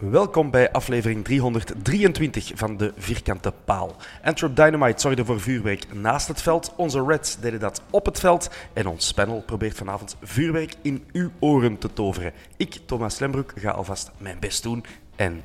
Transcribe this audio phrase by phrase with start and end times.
[0.00, 3.96] Welkom bij aflevering 323 van de Vierkante Paal.
[4.22, 6.72] Antwerp Dynamite zorgde voor vuurwerk naast het veld.
[6.76, 8.50] Onze Reds deden dat op het veld.
[8.72, 12.32] En ons panel probeert vanavond vuurwerk in uw oren te toveren.
[12.56, 14.84] Ik, Thomas Lembroek, ga alvast mijn best doen.
[15.16, 15.42] En...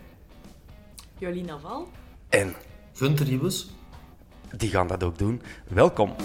[1.17, 1.87] Jolien Naval.
[2.29, 2.53] En...
[2.93, 3.69] Gunther Riebes.
[4.57, 5.41] Die gaan dat ook doen.
[5.67, 6.15] Welkom.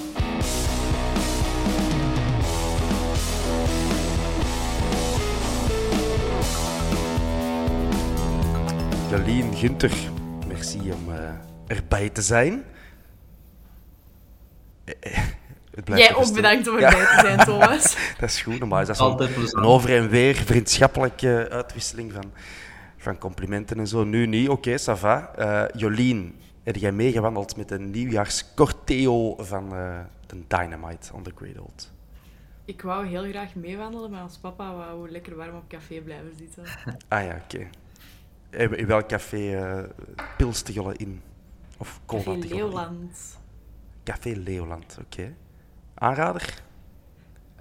[9.11, 9.93] Jolien, Gunther,
[10.47, 11.31] merci om uh,
[11.67, 12.65] erbij te zijn.
[15.85, 17.17] Jij ook bedankt om erbij ja.
[17.17, 17.97] te zijn, Thomas.
[18.19, 22.33] dat is goed, normaal is dat zo'n een over en weer vriendschappelijke uitwisseling van,
[22.97, 24.05] van complimenten en zo.
[24.05, 25.33] Nu niet, oké, okay, ça va.
[25.39, 31.93] Uh, Jolien, heb jij meegewandeld met een nieuwjaarscorteo van uh, de Dynamite on the Old?
[32.65, 36.65] Ik wou heel graag meewandelen, maar als papa wou lekker warm op café blijven zitten.
[37.09, 37.57] ah ja, oké.
[37.57, 37.71] Okay.
[38.51, 39.89] In welk café uh,
[40.37, 41.23] pilste jullie in?
[41.79, 43.39] Of Café Leeuwland.
[44.05, 45.21] Café Leeuwland, oké.
[45.21, 45.35] Okay.
[45.95, 46.63] Aanrader?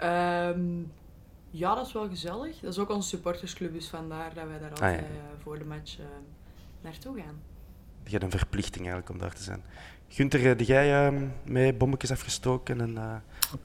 [0.04, 0.92] Um,
[1.50, 2.60] ja, dat is wel gezellig.
[2.60, 5.14] Dat is ook onze supportersclub, dus vandaar dat wij daar altijd ah, ja.
[5.14, 6.06] uh, voor de match uh,
[6.82, 7.42] naartoe gaan.
[8.04, 9.64] Je hebt een verplichting eigenlijk om daar te zijn.
[10.12, 12.90] Gunther, heb jij uh, met bommetjes afgestoken en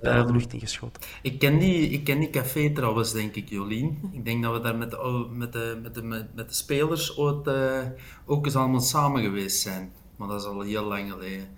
[0.03, 1.03] uh, de lucht ingeschoten?
[1.23, 4.11] Ik ken, die, ik ken die café trouwens, denk ik, Jolien.
[4.13, 7.47] Ik denk dat we daar met de, met de, met de, met de spelers ooit,
[7.47, 7.79] uh,
[8.27, 9.93] ook eens allemaal samen geweest zijn.
[10.17, 11.49] Maar dat is al heel lang geleden.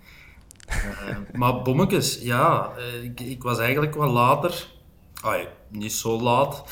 [1.39, 2.71] maar bommetjes, ja.
[3.03, 4.67] Ik, ik, was eigenlijk wel later...
[5.21, 6.63] Ay, niet zo laat.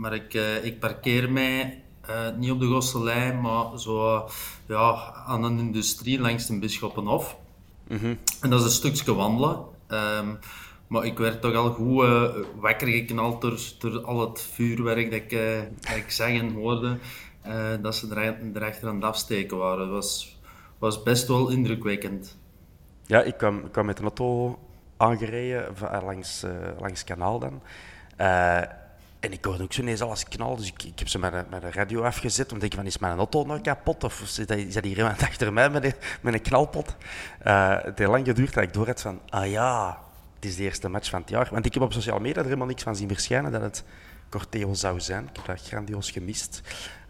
[0.00, 4.24] maar ik, ik parkeer mij uh, niet op de Gosselijn, maar zo
[4.66, 7.36] ja, aan een industrie langs de Bisschoppenhof.
[7.88, 9.64] Mm En dat is een stukje wandelen.
[9.88, 10.38] Um,
[10.86, 12.22] maar ik werd toch al goed uh,
[12.60, 16.98] wakker geknald door, door al het vuurwerk dat ik, uh, dat ik zag en hoorde.
[17.80, 19.78] dat ze er, erachter aan het afsteken waren.
[19.78, 20.38] Dat was,
[20.78, 22.36] was best wel indrukwekkend.
[23.06, 24.58] Ja, ik kwam, ik kwam met een auto
[24.96, 26.44] aangereden langs,
[26.78, 27.62] langs het kanaal dan.
[29.24, 31.44] En ik hoorde ook zo ineens alles knal, dus ik, ik heb ze met de,
[31.50, 32.46] met radio afgezet.
[32.46, 34.04] Om te denken van, is mijn auto nog kapot?
[34.04, 36.96] Of is, dat hier iemand achter mij met een, met een knalpot?
[37.46, 39.98] Uh, het heeft lang geduurd dat ik door had van, ah ja,
[40.34, 41.48] het is de eerste match van het jaar.
[41.50, 43.84] Want ik heb op sociale media er helemaal niks van zien verschijnen dat het
[44.28, 45.28] Corteo zou zijn.
[45.28, 46.60] Ik heb dat grandioos gemist.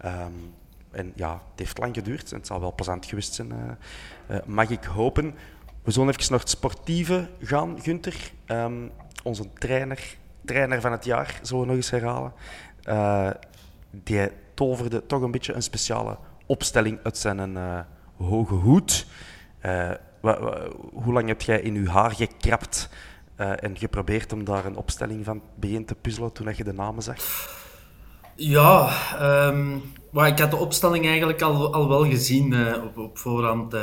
[0.04, 0.54] Um,
[0.90, 4.42] en ja, het heeft lang geduurd en het zal wel plezant geweest zijn, uh, uh,
[4.46, 5.34] mag ik hopen.
[5.82, 8.32] We zullen even naar het sportieve gaan, Gunther.
[8.46, 8.90] Um,
[9.22, 12.32] onze trainer trainer van het jaar, zullen we nog eens herhalen.
[12.88, 13.30] Uh,
[13.90, 17.78] die toverde toch een beetje een speciale opstelling uit zijn uh,
[18.16, 19.06] hoge hoed.
[19.66, 19.90] Uh,
[20.92, 22.88] hoe lang heb jij in je haar gekrapt
[23.36, 27.16] en geprobeerd om daar een opstelling van begin te puzzelen toen je de namen zag?
[28.36, 28.90] Ja,
[30.10, 33.76] well, ik had de opstelling eigenlijk al, al wel gezien op, op voorhand.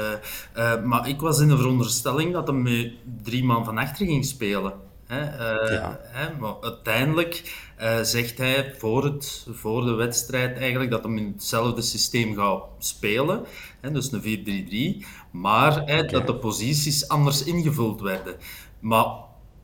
[0.83, 2.93] maar ik was in de veronderstelling dat hij met
[3.23, 4.73] drie man van achter ging spelen.
[5.11, 5.99] Hè, uh, ja.
[6.03, 11.31] hè, maar uiteindelijk uh, zegt hij voor, het, voor de wedstrijd eigenlijk dat hij in
[11.33, 13.45] hetzelfde systeem gaat spelen.
[13.81, 15.07] Hè, dus een 4-3-3.
[15.31, 18.35] Maar hè, dat de posities anders ingevuld werden.
[18.79, 19.05] Maar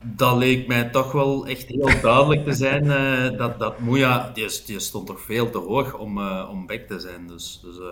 [0.04, 2.84] dat leek mij toch wel echt heel duidelijk te zijn.
[2.84, 6.80] Uh, dat, dat Moeja, die, die, stond toch veel te hoog om, uh, om back
[6.80, 7.26] te zijn.
[7.26, 7.86] Dus, dus uh,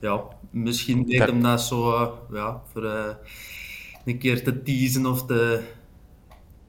[0.00, 2.84] ja, misschien deed hem dat zo ja, voor
[4.04, 5.62] een keer te teasen of te...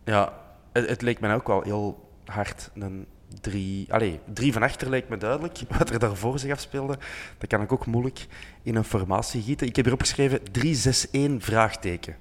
[0.03, 0.33] Ja,
[0.71, 3.07] het, leek mij ook wel heel hard een
[3.41, 3.93] drie...
[3.93, 5.59] Allee, drie van achter leek me duidelijk.
[5.77, 6.97] Wat er daarvoor zich afspeelde,
[7.37, 8.27] dat kan ik ook moeilijk
[8.63, 9.67] in een formatie gieten.
[9.67, 10.39] Ik heb hier opgeschreven
[11.39, 12.15] 3-6-1 vraagteken.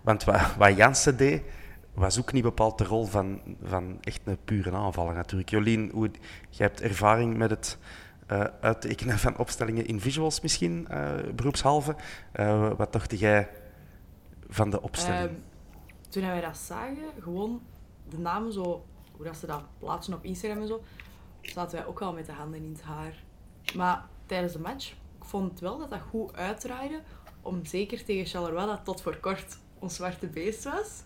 [0.00, 1.42] Want wat, wat Jansen deed
[1.94, 5.50] was ook niet bepaald de rol van, van echt een pure aanvaller natuurlijk.
[5.50, 6.10] Jolien, hoe,
[6.50, 7.78] jij hebt ervaring met het
[8.32, 11.96] uh, uittekenen van opstellingen in visuals misschien, uh, beroepshalve.
[12.40, 13.48] Uh, wat dacht jij
[14.48, 15.28] van de opstelling?
[15.28, 15.34] Ehm,
[16.14, 17.62] toen wij dat zagen, gewoon
[18.08, 18.84] de namen zo,
[19.16, 20.82] hoe dat ze dat plaatsen op Instagram en zo,
[21.40, 23.22] zaten wij ook al met de handen in het haar.
[23.74, 27.00] Maar tijdens de match, ik vond wel dat dat goed uitdraaide,
[27.42, 31.02] om zeker tegen Charleroi, dat tot voor kort ons zwarte beest was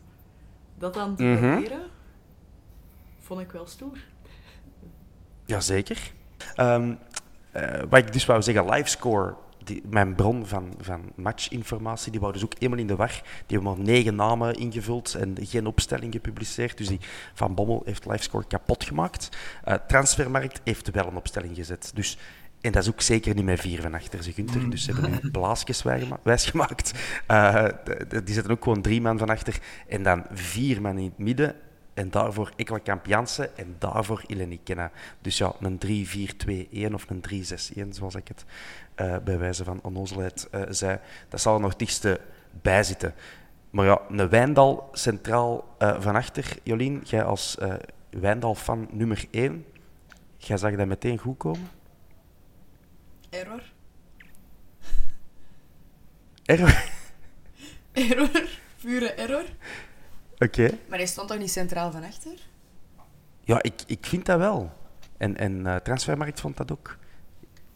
[0.79, 1.39] dat dan te mhm.
[1.39, 1.91] proberen,
[3.19, 3.99] vond ik wel stoer.
[5.45, 6.13] Jazeker.
[6.57, 6.99] Um,
[7.57, 9.35] uh, wat ik dus wou zeggen, livescore,
[9.69, 13.23] die, mijn bron van, van matchinformatie, die wou dus ook helemaal in de war.
[13.47, 16.77] Die hebben maar negen namen ingevuld en geen opstelling gepubliceerd.
[16.77, 17.01] Dus die
[17.35, 19.29] Van Bommel heeft livescore kapot gemaakt.
[19.69, 21.91] Uh, Transfermarkt heeft wel een opstelling gezet.
[21.95, 22.19] Dus
[22.61, 24.61] en dat is ook zeker niet met vier van achter ze Gunther.
[24.61, 24.71] Mm.
[24.71, 25.83] Dus ze hebben nu blaasjes
[26.23, 26.93] wijsgemaakt.
[27.31, 27.65] Uh,
[28.25, 29.59] die zetten ook gewoon drie man van achter.
[29.89, 31.55] En dan vier man in het midden.
[31.99, 34.91] En daarvoor Ekkelkamp Jansen en daarvoor Ileni Kenna.
[35.21, 35.79] Dus ja, een
[36.91, 37.25] 3-4-2-1 of een
[37.87, 38.45] 3-6-1, zoals ik het
[38.97, 40.99] uh, bij wijze van onnozelheid uh, zei.
[41.29, 42.21] Dat zal er nog dichtste
[42.63, 43.15] bij zitten.
[43.71, 46.57] Maar ja, een Wijndal centraal van achter.
[46.63, 47.57] Jolien, jij als
[48.11, 49.65] Wijndal-fan nummer 1,
[50.37, 51.71] jij zag dat meteen goed komen?
[53.31, 53.63] Error.
[56.45, 56.85] Error?
[57.93, 58.49] Error.
[58.81, 59.45] Pure error.
[60.39, 60.79] Oké.
[60.89, 62.33] Maar hij stond toch niet centraal van achter?
[63.41, 64.73] Ja, ik, ik vind dat wel.
[65.17, 66.97] En, en uh, Transfermarkt vond dat ook.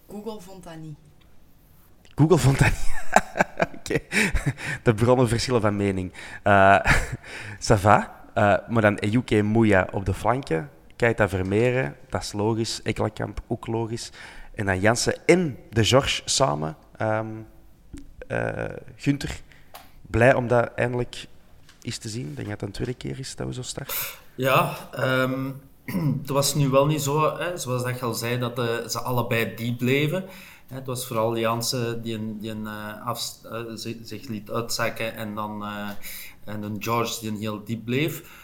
[0.09, 0.97] Google vond dat niet.
[2.15, 2.95] Google vond dat niet.
[3.79, 3.99] Oké.
[4.83, 6.13] De bronnen verschillen van mening.
[6.45, 6.79] Uh,
[7.69, 8.21] ça va.
[8.35, 10.71] Uh, maar dan UK Moeja op de flanken.
[10.97, 12.83] Keita Vermeeren, dat is logisch.
[12.83, 14.11] Ekkelenkamp, ook logisch.
[14.55, 16.77] En dan Jansen en de George samen.
[17.01, 17.47] Um,
[18.29, 18.65] uh,
[18.97, 19.41] Gunther,
[20.01, 21.27] blij om dat eindelijk
[21.83, 22.35] eens te zien.
[22.35, 23.97] Denk dat het een tweede keer is dat we zo starten.
[24.35, 25.61] Ja, um,
[26.21, 29.01] het was nu wel niet zo, hè, zoals dat je al zei, dat uh, ze
[29.01, 30.25] allebei diep bleven.
[30.67, 33.35] Het was vooral Jansen die, een, die een, uh, af,
[34.03, 35.65] zich liet uitzakken en dan
[36.45, 38.41] en een George die een heel diep bleef.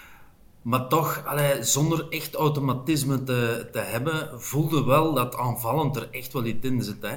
[0.62, 6.32] Maar toch, allee, zonder echt automatisme te, te hebben, voelde wel dat aanvallend er echt
[6.32, 7.02] wel iets in zit.
[7.02, 7.16] Hè.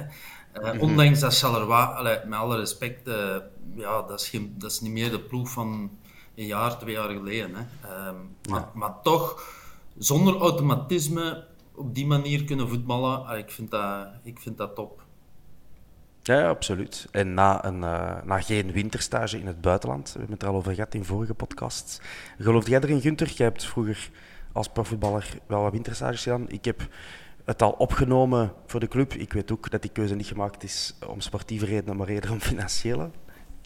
[0.62, 3.36] Uh, mm Ondanks dat Charleroi, allee, met alle respect, uh,
[3.74, 5.90] ja, dat, is geen, dat is niet meer de ploeg van
[6.34, 7.54] een jaar, twee jaar geleden.
[7.54, 7.62] Hè.
[7.84, 8.18] Uh,
[8.50, 9.54] maar, maar, toch,
[9.98, 11.44] zonder automatisme
[11.74, 15.02] op die manier kunnen voetballen, allee, ik, vind dat, ik vind dat top.
[16.22, 17.08] Ja, absoluut.
[17.10, 20.54] En na, een, uh, na geen winterstage in het buitenland, we hebben het er al
[20.54, 22.00] over gehad in vorige podcasts.
[22.38, 23.28] Geloof jij erin, Gunther?
[23.28, 24.10] Jij hebt vroeger
[24.52, 26.50] als profvoetballer wel wat winterstages gedaan.
[26.50, 26.88] Ik heb
[27.44, 29.12] het al opgenomen voor de club.
[29.12, 32.40] Ik weet ook dat die keuze niet gemaakt is om sportieve redenen, maar eerder om
[32.40, 33.10] financiële.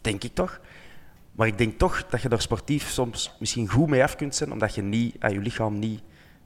[0.01, 0.59] Denk ik toch.
[1.37, 4.51] Maar ik denk toch dat je er sportief soms misschien goed mee af kunt zijn,
[4.51, 6.01] omdat je niet, aan je lichaam niet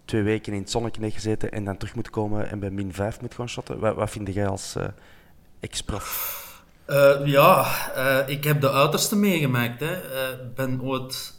[0.06, 2.94] twee weken in het zonnetje heeft gezeten en dan terug moet komen en bij min
[2.94, 3.80] 5 moet gaan shotten.
[3.80, 4.76] Wat, wat vind jij als...
[4.78, 4.84] Uh,
[5.60, 6.40] ex-prof?
[6.88, 7.66] Uh, ja,
[7.96, 9.82] uh, ik heb de uiterste meegemaakt.
[9.82, 11.38] Ik uh, ben ooit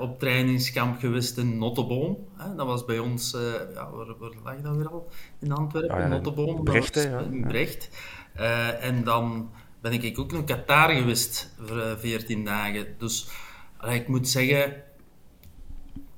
[0.00, 2.18] op trainingskamp geweest in Notteboom.
[2.56, 3.30] Dat was bij ons,
[3.74, 5.08] ja, waar, waar, lag dat weer al?
[5.40, 6.64] In Antwerpen, ah, ja, Notteboom.
[6.64, 7.18] Brecht, ja.
[7.18, 7.88] In Brecht.
[8.80, 9.50] en dan
[9.82, 12.86] ben ik ook in Qatar geweest voor 14 dagen.
[12.98, 13.26] Dus
[13.90, 14.82] ik moet zeggen,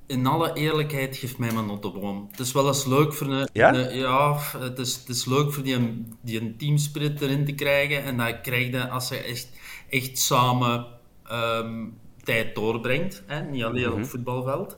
[0.07, 2.29] in alle eerlijkheid, geeft mij mijn notenboom.
[2.31, 3.49] Het is wel eens leuk voor een...
[3.53, 3.73] Ja?
[3.75, 8.03] ja, het is, het is leuk voor die, die een teamspirit erin te krijgen.
[8.03, 9.49] En dat krijg je als je echt,
[9.91, 10.87] echt samen
[11.33, 13.23] um, tijd doorbrengt.
[13.27, 13.41] Hè?
[13.41, 14.09] Niet alleen op het mhm.
[14.09, 14.77] voetbalveld.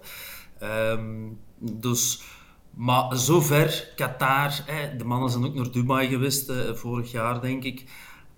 [0.63, 2.21] Um, dus...
[2.77, 7.65] Maar zover, Qatar, hè, de mannen zijn ook naar Dubai geweest, uh, vorig jaar denk
[7.65, 7.85] ik.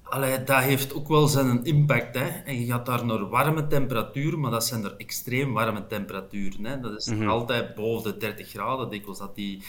[0.09, 2.15] Allee, dat heeft ook wel zijn impact.
[2.15, 2.27] Hè?
[2.27, 6.65] En je gaat daar naar warme temperaturen, maar dat zijn er extreem warme temperaturen.
[6.65, 6.81] Hè?
[6.81, 9.62] Dat is mm altijd boven de 30 graden, dikwijls dat die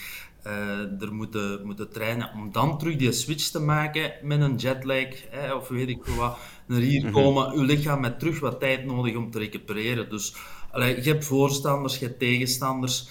[0.48, 2.32] uh, er moeten, moeten trainen.
[2.34, 6.38] Om dan terug die switch te maken met een jetlag, hè, of weet ik wat,
[6.66, 7.60] naar hier mm komen.
[7.60, 10.10] Je lichaam met terug wat tijd nodig om te recupereren.
[10.10, 10.36] Dus
[10.72, 13.10] allee, je hebt voorstanders, je hebt tegenstanders.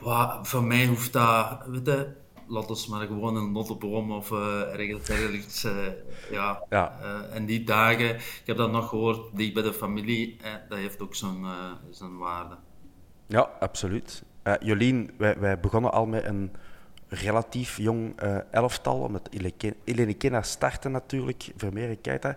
[0.00, 1.58] Wow, voor mij hoeft dat...
[1.66, 2.20] Weet je,
[2.52, 5.64] laat ons maar gewoon een notteboom of uh, ergens ergens.
[5.64, 5.72] Uh,
[6.30, 6.64] ja.
[6.70, 6.98] ja.
[7.02, 10.36] Uh, en die dagen, ik heb dat nog gehoord, dicht bij de familie,
[10.68, 11.44] dat heeft ook zijn,
[11.90, 12.56] zijn waarde.
[13.26, 14.22] Ja, absoluut.
[14.42, 16.52] Eh, Jolien, wij, wij begonnen al met een
[17.08, 19.28] relatief jong eh, elftal, omdat
[19.84, 22.36] Eleni Kena startte natuurlijk, Vermeer en Keita.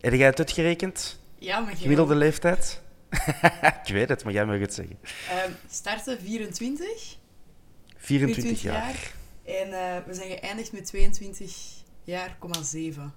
[0.00, 1.20] Heb jij het uitgerekend?
[1.38, 2.82] Ja, maar Gemiddelde leeftijd?
[3.84, 4.98] ik weet het, maar jij mag het zeggen.
[5.30, 7.16] Ehm, starten 24.
[7.96, 9.12] 24, jaar.
[9.46, 11.56] En eh, we zijn geëindigd met 22
[12.02, 13.14] jaar, 7.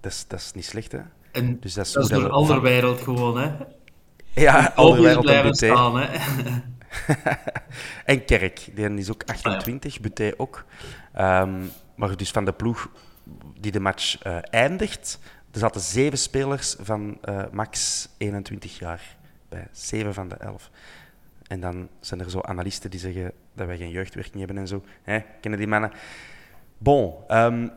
[0.00, 1.00] Dat is, dat is niet slecht, hè?
[1.32, 3.52] En dus dat is, dat is door alle wereld gewoon, hè?
[4.34, 6.18] Ja, alle wereld en staan, hè?
[8.12, 10.32] en Kerk, die is ook 28, ah, ja.
[10.36, 10.64] ook.
[11.18, 12.88] Um, maar dus van de ploeg
[13.60, 15.18] die de match uh, eindigt,
[15.52, 19.16] er zaten zeven spelers van uh, max 21 jaar
[19.48, 19.68] bij.
[19.72, 20.70] Zeven van de elf.
[21.48, 24.82] En dan zijn er zo analisten die zeggen dat wij geen jeugdwerking hebben en zo.
[25.02, 25.20] Hè?
[25.40, 25.92] Kennen die mannen?
[26.78, 27.72] Bon, um,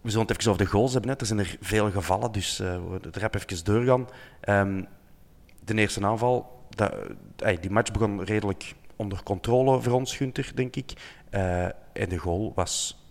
[0.00, 1.10] we zullen het even over de goals hebben.
[1.10, 1.16] Hè.
[1.16, 4.08] Er zijn er veel gevallen, dus uh, we er even doorgaan.
[4.48, 4.86] Um,
[5.64, 10.92] de eerste aanval, uh, die match begon redelijk onder controle voor ons, Gunther, denk ik.
[11.30, 13.04] Uh, en de goal was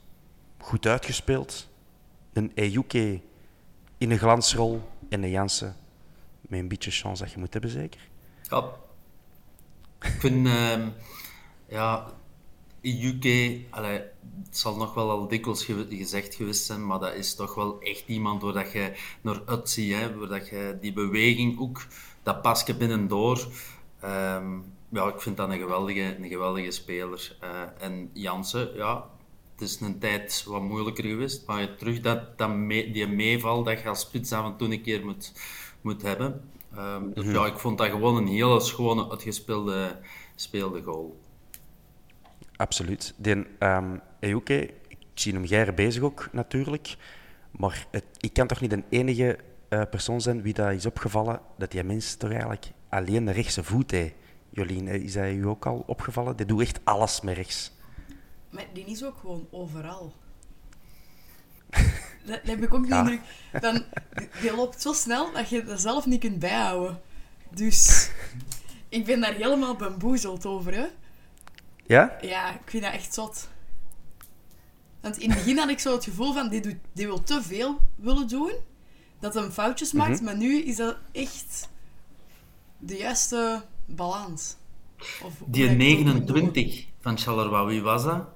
[0.57, 1.69] goed uitgespeeld.
[2.33, 3.21] Een Ejuke
[3.97, 5.75] in een glansrol en een Jansen
[6.41, 8.09] met een beetje chance dat je moet hebben, zeker?
[8.41, 8.63] Ja.
[10.01, 10.87] Ik vind, uh,
[11.67, 12.13] ja,
[12.81, 13.25] UK,
[13.69, 14.01] allee,
[14.45, 18.03] het zal nog wel al dikwijls gezegd geweest zijn, maar dat is toch wel echt
[18.07, 21.85] iemand waar je naar uitziet, hè, waar dat je die beweging ook,
[22.23, 23.47] dat pasje binnendoor,
[24.03, 27.37] um, ja, ik vind dat een geweldige, een geweldige speler.
[27.43, 29.09] Uh, en Jansen, ja,
[29.51, 33.63] het is een tijd wat moeilijker geweest, maar je terug dat, dat mee, die meeval
[33.63, 35.33] dat je als spits af en toe een keer moet,
[35.81, 36.49] moet hebben.
[36.77, 37.33] Um, dus mhm.
[37.33, 39.99] ja, ik vond dat gewoon een hele schone, uitgespeelde
[40.35, 41.19] speelde goal.
[42.55, 43.13] Absoluut.
[43.17, 46.97] Die um, Euke, ik zie hem jij bezig ook natuurlijk,
[47.51, 49.37] maar het, ik kan toch niet de enige
[49.69, 53.63] uh, persoon zijn wie dat is opgevallen dat die mens toch eigenlijk alleen de rechtse
[53.63, 54.13] voet heeft.
[54.49, 56.35] Jolien, is dat u ook al opgevallen?
[56.35, 57.71] Die doet echt alles met rechts.
[58.49, 60.13] Maar die is ook gewoon overal.
[62.25, 63.21] Dat, heb ik ook niet indruk.
[63.61, 63.83] Dan,
[64.41, 67.01] die loopt zo snel dat je dat zelf niet kunt bijhouden.
[67.49, 68.09] Dus
[68.89, 70.85] ik ben daar helemaal bamboezeld over, hè.
[71.85, 72.17] Ja?
[72.21, 73.49] Ja, ik vind dat echt zot.
[75.01, 77.41] Want in het begin had ik zo het gevoel van, die, doet, die wil te
[77.41, 78.53] veel willen doen.
[79.19, 80.15] Dat hem foutjes maakt.
[80.15, 80.23] Mhm.
[80.23, 81.69] Maar nu is dat echt
[82.77, 84.55] de juiste balans.
[85.23, 88.27] Of, die 29 van Charleroi, wie was dat?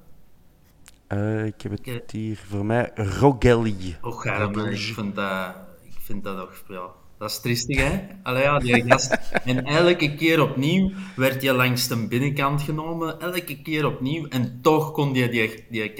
[1.09, 2.91] Uh, ik heb het hier voor mij.
[2.95, 3.97] Rogelli.
[4.01, 6.53] Och, ik vind dat, ik vind dat ook...
[6.67, 7.99] Ja, dat is tristig, hè?
[8.23, 9.17] Allee, ja, die gast.
[9.43, 13.19] En elke keer opnieuw werd je langs de binnenkant genomen.
[13.19, 14.27] Elke keer opnieuw.
[14.27, 15.93] En toch kon die, die, die,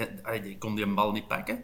[0.44, 1.64] die kon die een bal niet pakken.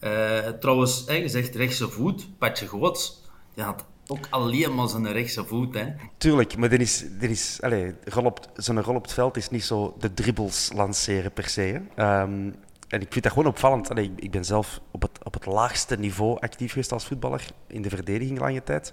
[0.00, 2.38] Uh, trouwens, hè, je zegt rechtse voet.
[2.38, 3.22] Patje Goots.
[3.54, 5.74] Die had ook alleen maar zijn rechtse voet.
[5.74, 5.86] Hè.
[6.16, 9.50] Tuurlijk, maar er is, er is, allez, rol op, zijn rol op het veld is
[9.50, 11.80] niet zo de dribbles lanceren per se.
[11.96, 12.54] Um,
[12.90, 13.90] en ik vind dat gewoon opvallend.
[13.90, 17.82] Allee, ik ben zelf op het, op het laagste niveau actief geweest als voetballer in
[17.82, 18.92] de verdediging lange tijd.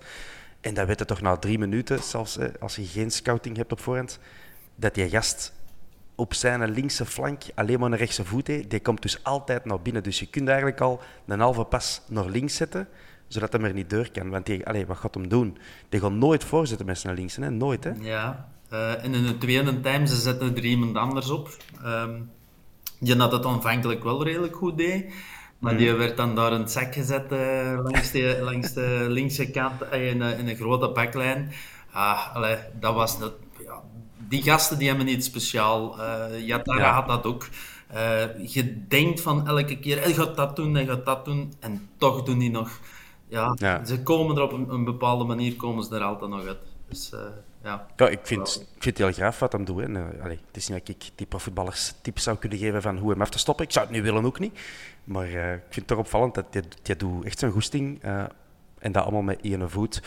[0.62, 3.80] En dat weet je toch na drie minuten, zelfs als je geen scouting hebt op
[3.80, 4.20] voorhand,
[4.76, 5.54] dat die gast
[6.16, 8.70] op zijn linkse flank alleen maar een rechtse voet heeft.
[8.70, 10.04] Die komt dus altijd naar binnen.
[10.04, 12.88] Dus je kunt eigenlijk al een halve pas naar links zetten,
[13.28, 14.30] zodat hij er niet door kan.
[14.30, 15.58] Want die, allez, wat gaat hem doen?
[15.90, 17.52] Die gaat nooit voorzetten met zijn linkse, hè?
[17.52, 17.84] nooit.
[17.84, 17.92] Hè?
[18.00, 21.58] Ja, uh, en in de tweede time ze zetten er iemand anders op.
[21.86, 22.30] Um
[23.00, 25.06] die had het aanvankelijk wel redelijk goed deed.
[25.60, 25.78] Maar mm.
[25.78, 29.74] die werd dan daar in het zak gezet uh, langs, de, langs de linkse kant
[29.94, 31.52] uh, in, een, in, een grote baklijn.
[31.92, 33.82] Ah, allee, dat was dat, ja,
[34.18, 36.00] die gasten die hebben iets speciaal.
[36.00, 36.92] Uh, ja.
[36.92, 37.48] had dat ook.
[38.46, 41.54] je denkt van elke keer, hij gaat dat doen, hij gaat dat doen.
[41.60, 42.80] En toch doen die nog...
[43.30, 43.86] Ja, ja.
[43.86, 46.58] Ze komen er op een, een, bepaalde manier komen ze er altijd nog uit.
[46.90, 47.14] Dus,
[47.64, 47.88] ja.
[47.96, 49.82] ja, ik vind, ik vind het heel graag wat hij doet.
[49.82, 49.94] Hè.
[49.94, 53.12] Eh, allee, het is niet dat ik die profvoetballers tips zou kunnen geven van hoe
[53.12, 53.66] hem af te stoppen.
[53.66, 54.60] Ik zou het nu willen ook niet.
[55.04, 56.46] Maar uh, ik vind het toch opvallend dat
[56.84, 58.04] hij doet echt zijn goesting.
[58.06, 58.24] Uh,
[58.80, 60.02] en dat allemaal met één voet.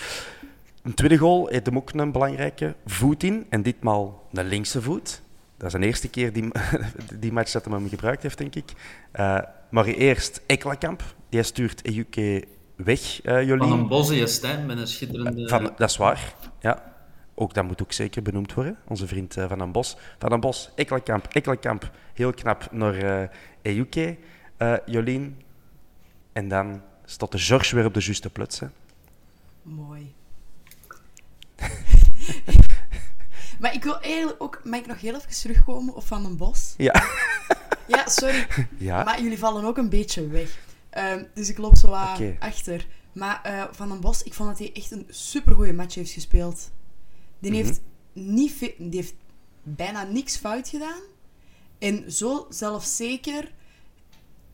[0.82, 3.46] Een tweede goal heeft hem ook een belangrijke voet in.
[3.48, 5.22] En ditmaal een linkse voet.
[5.56, 6.48] Dat is de eerste keer die,
[7.20, 8.72] die match dat hij hem gebruikt heeft, denk ik.
[9.14, 9.38] Uh,
[9.70, 11.02] maar eerst Ekkelkamp.
[11.28, 12.44] Die stuurt Ejuke
[12.76, 13.58] weg, Jolien.
[13.58, 15.48] Van een bosje hè, met een schitterende...
[15.48, 16.90] Van, dat is waar, ja.
[17.40, 18.78] Ook dat moet ook zeker benoemd worden.
[18.86, 19.96] Onze vriend uh, Van den Bos.
[20.18, 21.90] Van den Bos, Ekkelkamp, Ekkelkamp.
[22.14, 23.28] Heel knap naar uh,
[23.62, 24.16] Ejuke,
[24.58, 25.42] uh, Jolien.
[26.32, 28.60] En dan staat de George weer op de juiste plaats.
[29.62, 30.14] Mooi.
[33.60, 34.60] maar ik wil eigenlijk ook...
[34.64, 36.74] Mag ik nog heel even terugkomen op Van den Bos?
[36.76, 37.04] Ja.
[37.94, 38.46] ja, sorry.
[38.76, 39.04] Ja.
[39.04, 40.58] Maar jullie vallen ook een beetje weg.
[40.98, 42.36] Um, dus ik loop zo okay.
[42.38, 42.86] achter.
[43.12, 46.70] Maar uh, Van den Bos, ik vond dat hij echt een supergoeie match heeft gespeeld.
[47.40, 47.80] Die heeft
[48.12, 49.14] niet ve- die heeft
[49.62, 51.00] bijna niks fout gedaan.
[51.78, 53.52] En zo zelfzeker.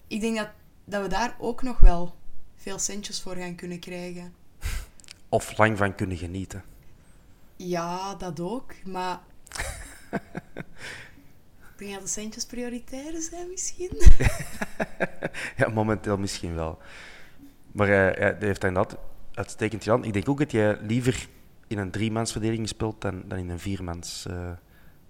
[0.07, 0.49] Ik denk dat,
[0.85, 2.15] dat we daar ook nog wel
[2.57, 4.35] veel centjes voor gaan kunnen krijgen.
[5.29, 6.65] Of lang van kunnen genieten.
[7.57, 8.75] Ja, dat ook.
[8.85, 9.21] Maar...
[11.73, 13.91] ik denk dat de centjes prioritair zijn misschien.
[15.57, 16.79] Ja, momenteel misschien wel.
[17.73, 18.99] Maar eh, ja, die heeft hij inderdaad
[19.35, 20.05] uitstekend gedaan.
[20.05, 21.29] Ik denk ook dat jij liever
[21.67, 24.27] in een driemansverdediging speelt dan, dan in een viermans.
[24.31, 24.51] eh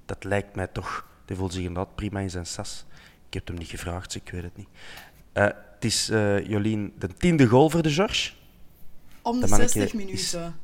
[0.07, 1.07] dat lijkt mij toch.
[1.25, 2.85] Die voelt zich inderdaad prima in zijn sas.
[3.27, 4.69] Ik heb hem niet gevraagd, dus ik weet het niet.
[5.33, 8.33] Eh, het is, eh, Jolien, de tiende goal voor de George.
[9.23, 10.57] Om de Dat manneke 60 is- minuten.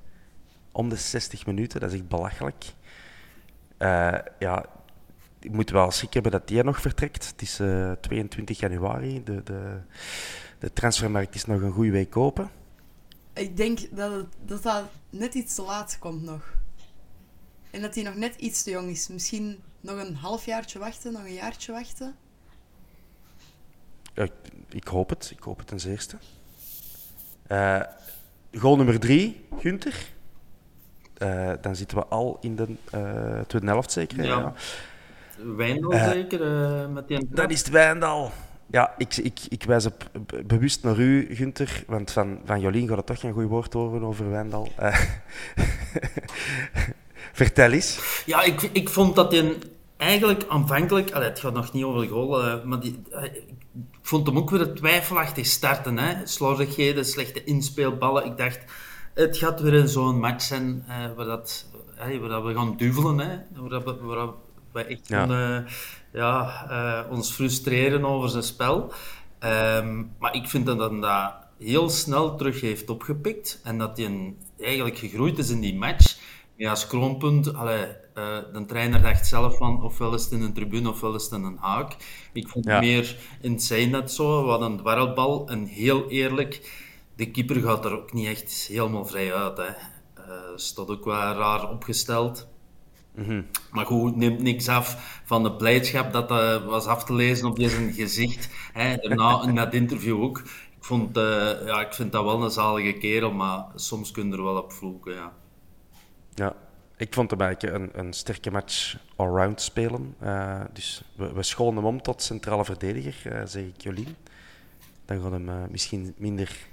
[0.72, 2.64] Om de 60 minuten, dat is echt belachelijk.
[4.38, 4.66] Ja,
[5.40, 7.26] ik moet wel schrik hebben dat die nog vertrekt.
[7.26, 9.22] Het is eh, 22 januari.
[9.24, 9.78] De, de,
[10.58, 12.50] de transfermarkt is nog een goede week open.
[13.32, 16.54] Ik denk dat, het, dat dat net iets te laat komt nog.
[17.70, 19.08] En dat hij nog net iets te jong is.
[19.08, 22.16] Misschien nog een halfjaartje wachten, nog een jaartje wachten.
[24.14, 24.32] Ja, ik,
[24.68, 25.30] ik hoop het.
[25.36, 26.16] Ik hoop het ten zeerste.
[27.46, 27.82] Eh
[28.58, 30.12] goal nummer drie, Gunther.
[31.18, 34.24] Eh, dan zitten we al in de eh tweede helft zeker.
[34.24, 34.52] Ja.
[35.56, 36.40] Wijndal Eh, zeker,
[36.90, 38.32] met die Dat is het Wijndal.
[38.72, 41.84] Ja, ik, ik, ik wijs op, be- bewust naar u, Gunther.
[41.86, 44.68] Want van, van Jolien gaat het toch geen goed woord horen over Wijndal.
[44.76, 45.00] Eh,
[47.32, 48.22] Vertel eens.
[48.26, 49.56] Ja, ik, ik vond dat hij
[49.96, 51.10] eigenlijk aanvankelijk...
[51.10, 53.44] Allee, het gaat nog niet over de goal, eh, maar die, eh, ik
[54.02, 55.98] vond hem ook weer twijfelachtig starten.
[55.98, 56.26] Hè?
[56.26, 58.24] Slordigheden, slechte inspeelballen.
[58.24, 58.58] Ik dacht,
[59.14, 60.84] het gaat weer zo'n match zijn
[61.16, 63.18] waar, dat, waar dat we gaan duvelen.
[63.18, 63.36] Hè?
[63.54, 64.34] Waar, dat
[64.72, 65.28] we echt Ja.
[65.28, 65.72] eh,
[66.12, 68.92] ja, eh, ons frustreren over zijn spel.
[69.38, 73.60] Ehm, maar ik vind dat hij dat heel snel terug heeft opgepikt.
[73.64, 76.16] En dat hij eigenlijk gegroeid is in die match.
[76.56, 80.52] Ja, als kroonpunt, allee, eh, de trainer dacht zelf van ofwel is het in een
[80.52, 81.96] tribune ofwel is het in een haak.
[82.32, 82.70] Ik vond Ja.
[82.72, 84.42] het meer insane dat zo.
[84.44, 86.80] We hadden een dwarrelbal en heel eerlijk,
[87.16, 89.56] de keeper gaat er ook niet echt helemaal vrij uit.
[89.56, 89.64] Hè.
[89.64, 92.46] Eh, staat ook wel raar opgesteld.
[93.70, 97.58] Maar goed, neemt niks af van de blijdschap dat eh, was af te lezen op
[97.60, 98.48] zijn gezicht.
[98.72, 98.96] Hè.
[98.96, 100.38] Daarna in dat interview ook.
[100.76, 104.32] Ik, vond, eh, ja, ik vind dat wel een zalige kerel, maar soms kun je
[104.32, 105.14] er wel op vloeken.
[105.14, 105.32] Ja.
[106.34, 106.56] Ja,
[106.96, 110.14] ik vond hem eigenlijk een, een sterke match allround spelen.
[110.18, 114.16] Eh, dus we, we scholen hem om tot centrale verdediger, eh, zeg ik Jolien.
[115.04, 116.66] Dan gaan we hem misschien minder,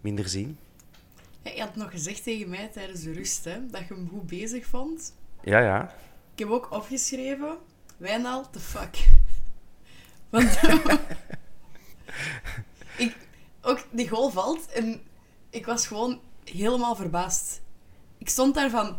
[0.00, 0.58] minder zien.
[1.42, 4.26] Ja, je had nog gezegd tegen mij tijdens de rust hè, dat je hem goed
[4.26, 5.14] bezig vond.
[5.44, 5.94] Ja, ja.
[6.32, 7.56] Ik heb ook opgeschreven,
[7.96, 8.96] Wijnal, the fuck.
[10.30, 10.60] Want
[12.96, 13.16] ik,
[13.60, 15.02] ook die goal valt en
[15.50, 17.60] ik was gewoon helemaal verbaasd.
[18.18, 18.96] Ik stond daar van,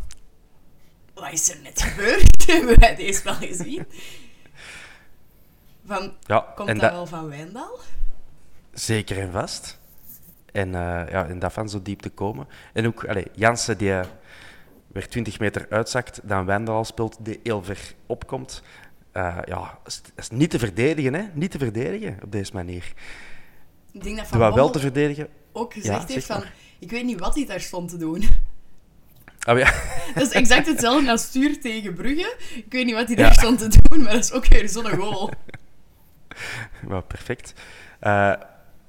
[1.14, 2.46] wat is er net gebeurd?
[2.52, 3.86] Hebben wij deze wel gezien?
[5.86, 7.80] Van, ja komt dat dat wel van Wijndal?
[8.74, 9.80] zeker en vast.
[10.52, 12.48] En, eh, ja, en dat van zo diep te komen.
[12.74, 13.94] En ook allee, Jansen, die
[14.96, 18.62] weer 20 meter uitzakt, dan Wijndal speelt, die heel ver opkomt.
[19.12, 21.24] Eh, ja, is, is niet te verdedigen, hè?
[21.34, 22.94] Niet te verdedigen op deze manier.
[23.92, 25.28] Ik denk dat Van wel te verdedigen.
[25.52, 26.54] ook gezegd Ja, heeft van, maar.
[26.80, 28.24] ik weet niet wat hij daar stond te doen.
[29.50, 29.74] Oh, ja.
[30.16, 32.36] Dat is exact hetzelfde als Stuur tegen Brugge.
[32.56, 33.24] Ik weet niet wat hij Ja.
[33.24, 35.32] daar stond te doen, maar dat is ook weer zo'n goal.
[36.88, 37.54] Wel, perfect.
[38.00, 38.34] Eh,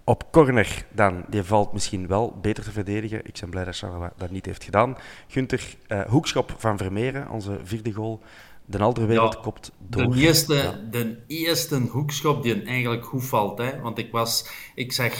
[0.08, 3.26] op corner dan, die valt misschien wel beter te verdedigen.
[3.26, 4.96] Ik ben blij dat Charles dat niet heeft gedaan.
[5.28, 8.20] Gunther, eh, hoekschop van Vermeeren, onze vierde goal.
[8.64, 10.10] De andere wereld Ja, kopt door.
[10.10, 10.78] De eerste, Ja.
[10.90, 13.58] de eerste hoekschop die eigenlijk goed valt.
[13.58, 13.80] Hè?
[13.80, 15.12] Want ik, was, ik zag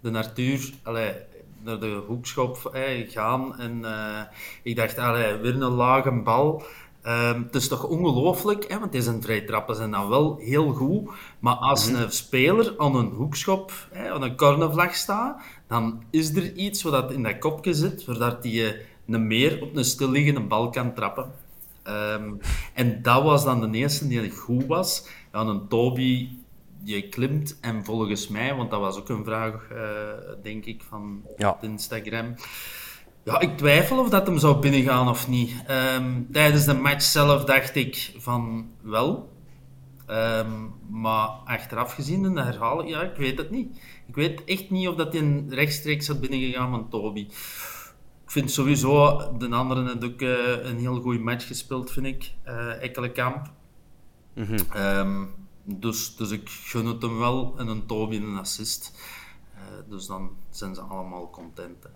[0.00, 1.12] de natuur allee,
[1.60, 3.58] naar de hoekschop hè, gaan.
[3.58, 4.20] En eh,
[4.62, 6.62] ik dacht, allee, weer een lage bal.
[7.02, 8.78] Ehm, het is toch ongelooflijk, hè?
[8.78, 11.10] want deze vrije trappen zijn dan wel heel goed.
[11.38, 12.02] Maar als Mhm.
[12.02, 17.12] een speler aan een hoekschop, hè, aan een cornervlag staat, dan is er iets wat
[17.12, 21.30] in dat kopje zit, zodat hij een meer op een stilliggende bal kan trappen.
[21.82, 22.30] Ehm,
[22.74, 25.08] en dat was dan de eerste die goed was.
[25.32, 26.28] Ja, een Toby
[26.84, 29.80] die klimt en volgens mij, want dat was ook een vraag, eh,
[30.42, 31.50] denk ik, van Ja.
[31.50, 32.34] op Instagram.
[33.24, 35.52] Ja, ik twijfel of dat hem zou binnengaan of niet.
[35.66, 39.30] Ehm, tijdens de match zelf dacht ik van wel.
[40.06, 40.50] Ehm,
[40.90, 43.80] maar achteraf gezien in de herhaling, ja, ik weet het niet.
[44.06, 47.20] Ik weet echt niet of dat hij rechtstreeks had binnengegaan van Toby.
[48.24, 52.32] Ik vind sowieso, de anderen heeft ook eh, een heel goede match gespeeld, vind ik.
[52.42, 53.50] eh Ekkelenkamp.
[54.72, 55.24] Ehm,
[55.64, 57.54] dus, dus ik gun het hem wel.
[57.58, 58.92] En een Toby een assist.
[59.54, 61.82] Eh, dus dan zijn ze allemaal content.
[61.82, 61.88] hè.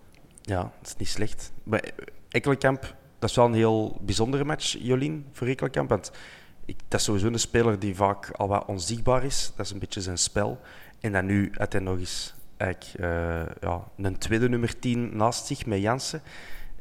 [0.47, 1.53] Ja, dat is niet slecht.
[1.63, 1.91] Maar
[2.29, 5.89] Ekkelenkamp dat is wel een heel bijzondere match, Jolien, voor Rekelkamp.
[5.89, 6.13] Want
[6.65, 9.53] ik, dat is sowieso een speler die vaak al wat onzichtbaar is.
[9.57, 10.61] Dat is een beetje zijn spel.
[11.01, 12.77] En dan nu hij nog eens uh,
[13.61, 16.23] ja, een tweede nummer 10 naast zich met Jansen.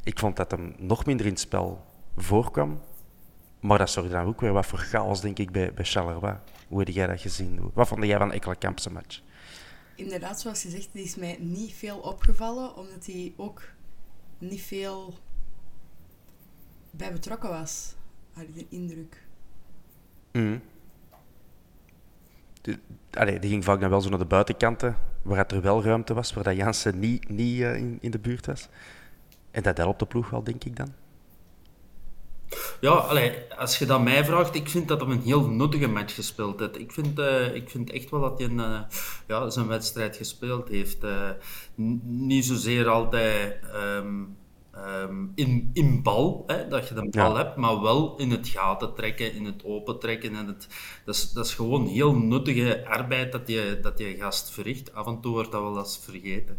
[0.04, 1.86] Ik vond dat hem nog minder in het spel
[2.17, 2.82] voorkwam.
[3.60, 6.36] Maar dat zorgde dan ook weer wat voor chaos, denk ik, bij, bij Charleroi.
[6.67, 7.71] Hoe heb jij dat gezien?
[7.73, 9.21] Wat vond jij van Ekkelenkamp zijn match?
[9.96, 13.62] Inderdaad, zoals je zegt, die is mij niet veel opgevallen, omdat hij ook
[14.38, 15.14] niet veel
[16.92, 17.96] bij betrokken was,
[18.34, 19.24] had ik de indruk.
[20.32, 20.62] Mm.
[23.12, 26.34] Allee, die ging vaak dan wel zo naar de buitenkanten, waar er wel ruimte was,
[26.34, 28.70] waar dat Jansen niet, niet uh, in, in de buurt was.
[29.52, 30.94] En dat helpt de ploeg wel, denk ik dan.
[32.82, 32.91] Ja,
[33.58, 36.80] als je dat mij vraagt, ik vind dat hij een heel nuttige match gespeeld heeft.
[36.80, 38.80] Ik vind, uh, ik vind echt wel dat hij een, uh,
[39.28, 41.04] ja, zijn wedstrijd gespeeld heeft.
[41.04, 41.30] Uh,
[42.04, 44.38] niet zozeer altijd um,
[44.78, 47.44] um, in, in bal, hè, dat je de bal ja.
[47.44, 50.36] hebt, maar wel in het gaten trekken, in het open trekken.
[50.36, 50.68] En het,
[51.06, 54.94] dat, is, dat is gewoon heel nuttige arbeid dat je, dat je gast verricht.
[54.94, 56.58] Af en toe wordt dat wel eens vergeten.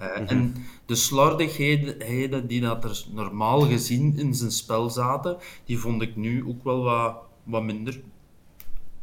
[0.00, 0.26] Uh, mm -hmm.
[0.26, 0.54] En
[0.86, 6.46] de slordigheden die dat er normaal gezien in zijn spel zaten, die vond ik nu
[6.46, 8.00] ook wel wat, wat minder.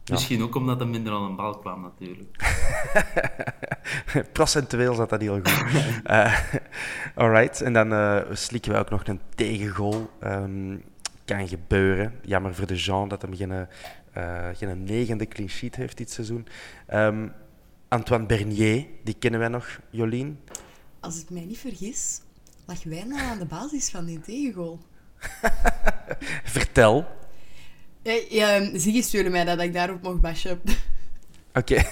[0.07, 0.13] Ja.
[0.13, 2.35] Misschien ook omdat er minder aan een bal kwam, natuurlijk.
[4.33, 5.65] Procentueel zat dat heel goed.
[6.07, 6.39] uh,
[7.15, 10.09] alright, en dan uh, slikken we ook nog een tegengoal.
[10.23, 10.83] Um,
[11.25, 12.13] kan gebeuren.
[12.21, 13.67] Jammer voor de Jean dat hij geen,
[14.17, 16.47] uh, geen negende clean sheet heeft dit seizoen.
[16.93, 17.33] Um,
[17.87, 20.39] Antoine Bernier, die kennen wij nog, Jolien.
[20.99, 22.21] Als ik mij niet vergis,
[22.65, 24.79] lag Wijndal aan de basis van die tegengoal.
[26.43, 27.05] Vertel.
[28.07, 30.61] Ja, ja, Ziggy stuurde mij dat, dat ik daarop mocht bashen.
[31.53, 31.73] Oké.
[31.73, 31.85] Okay.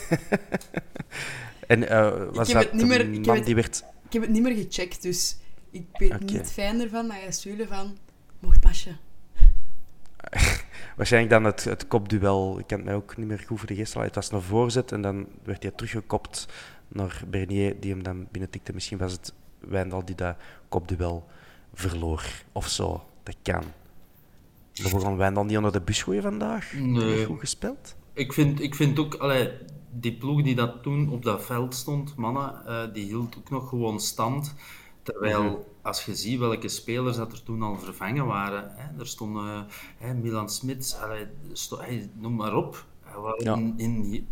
[1.67, 3.83] en uh, was ik dat niet meer, man heb die het, werd...
[4.05, 5.37] Ik heb het niet meer gecheckt, dus
[5.71, 6.23] ik Oké.
[6.23, 7.97] niet fijn ervan, maar jij stuurde van,
[8.39, 8.97] mocht bashen.
[10.97, 12.59] Waarschijnlijk dan het, het kopduel.
[12.59, 13.93] Ik kan het mij ook niet meer goed voor de geest.
[13.93, 16.47] Het was een voorzet en dan werd hij teruggekopt
[16.87, 18.73] naar Bernier, die hem dan binnentikte.
[18.73, 20.35] Misschien was het Wijndal die dat
[20.69, 21.27] kopduel
[21.73, 23.05] verloor of zo.
[23.23, 23.63] Dat kan.
[24.83, 26.73] Maar we gaan Wijndal niet onder de bus gooien vandaag.
[26.73, 27.25] Nee.
[27.25, 27.95] Goed gespeeld.
[28.13, 29.51] Ik vind, ik vind ook, allee,
[29.91, 33.69] die ploeg die dat toen op dat veld stond, mannen, uh, die hield ook nog
[33.69, 34.55] gewoon stand.
[35.03, 35.63] Terwijl, mm -hmm.
[35.81, 39.61] als je ziet welke spelers dat er toen al vervangen waren, hè, er stond uh,
[39.97, 42.85] hè, Milan Smits, allee, sto, hey, noem maar op.
[43.37, 43.55] Ja.
[43.55, 44.27] In, in,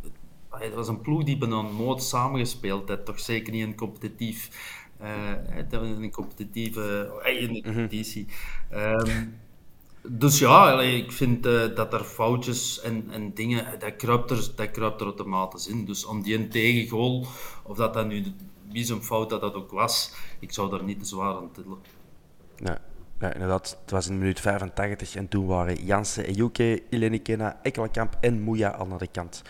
[0.50, 4.50] allee, dat was een ploeg die bijna nooit samengespeeld heeft, toch zeker niet in competitief.
[5.02, 8.28] Uh, een competitieve in de competitie.
[8.72, 9.08] Mm -hmm.
[9.10, 9.42] um,
[10.08, 15.02] dus ja, ik vind uh, dat er foutjes en, en dingen, dat kruipt, er, dat
[15.02, 15.86] automatisch in.
[15.86, 17.26] Dus om die een tegengoal,
[17.64, 18.24] of dat dat nu
[18.72, 21.78] wie zijn fout dat dat ook was, ik zou daar niet te zwaar aan tillen.
[22.56, 22.80] Ja,
[23.34, 23.78] inderdaad.
[23.82, 28.86] Het was in minuut 85 en toen waren Jansen, Ejuke, Ilenikena, Ekkelenkamp en Moeja al
[28.86, 29.42] naar de kant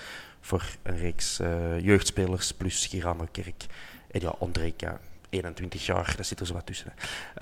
[0.41, 3.65] voor een reeks uh, jeugdspelers plus Girano Kerk.
[4.11, 4.99] En ja, Ondrejka,
[5.33, 6.93] 21 jaar, dat zit er zo wat tussen.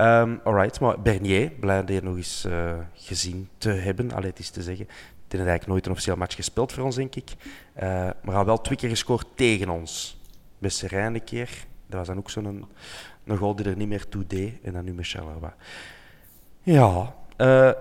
[0.01, 4.11] Um, alright, maar Bernier, blij dat je nog eens uh, gezien te hebben.
[4.11, 4.85] Allee, het is te zeggen.
[4.87, 7.31] Het heeft eigenlijk nooit een officieel match gespeeld voor ons, denk ik.
[7.83, 10.21] Uh, maar al wel twee keer gescoord tegen ons.
[10.57, 11.49] Met Serijn een keer.
[11.87, 12.67] Dat was dan ook zo'n
[13.25, 14.53] een goal die er niet meer toe deed.
[14.63, 15.51] En dan nu met Charleroi.
[16.61, 17.71] Ja, uh,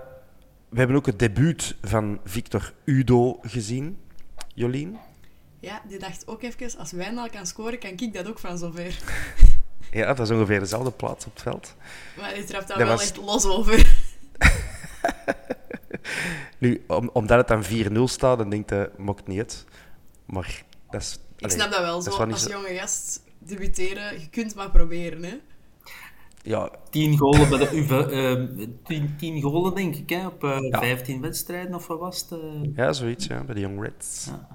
[0.69, 3.97] we hebben ook het debuut van Victor Udo gezien.
[4.53, 4.97] Jolien?
[5.59, 8.97] Ja, die dacht ook even, als Wijndal kan scoren, kan ik dat ook van zover.
[9.91, 11.75] Ja, dat is ongeveer dezelfde plaats op het veld.
[12.17, 13.85] Maar die trapt daar Dat wel was- echt los over.
[16.57, 19.65] Nu, om, omdat het dan 4-0 staat, dan denkt hij, mocht niet uit.
[20.25, 21.19] Maar dat is...
[21.37, 25.23] Ik allee, snap dat wel, zo, als zo- jonge gast debuteren, je kunt maar proberen,
[25.23, 25.39] hè.
[26.43, 30.79] Ja, 10 golen, bij de, uh, 10, 10 golen denk ik, hè, op uh, Ja.
[30.79, 32.31] 15 wedstrijden of wat was het?
[32.39, 32.75] eh?
[32.75, 34.25] ja, zoiets, ja, bij de Young Reds.
[34.29, 34.47] Ja.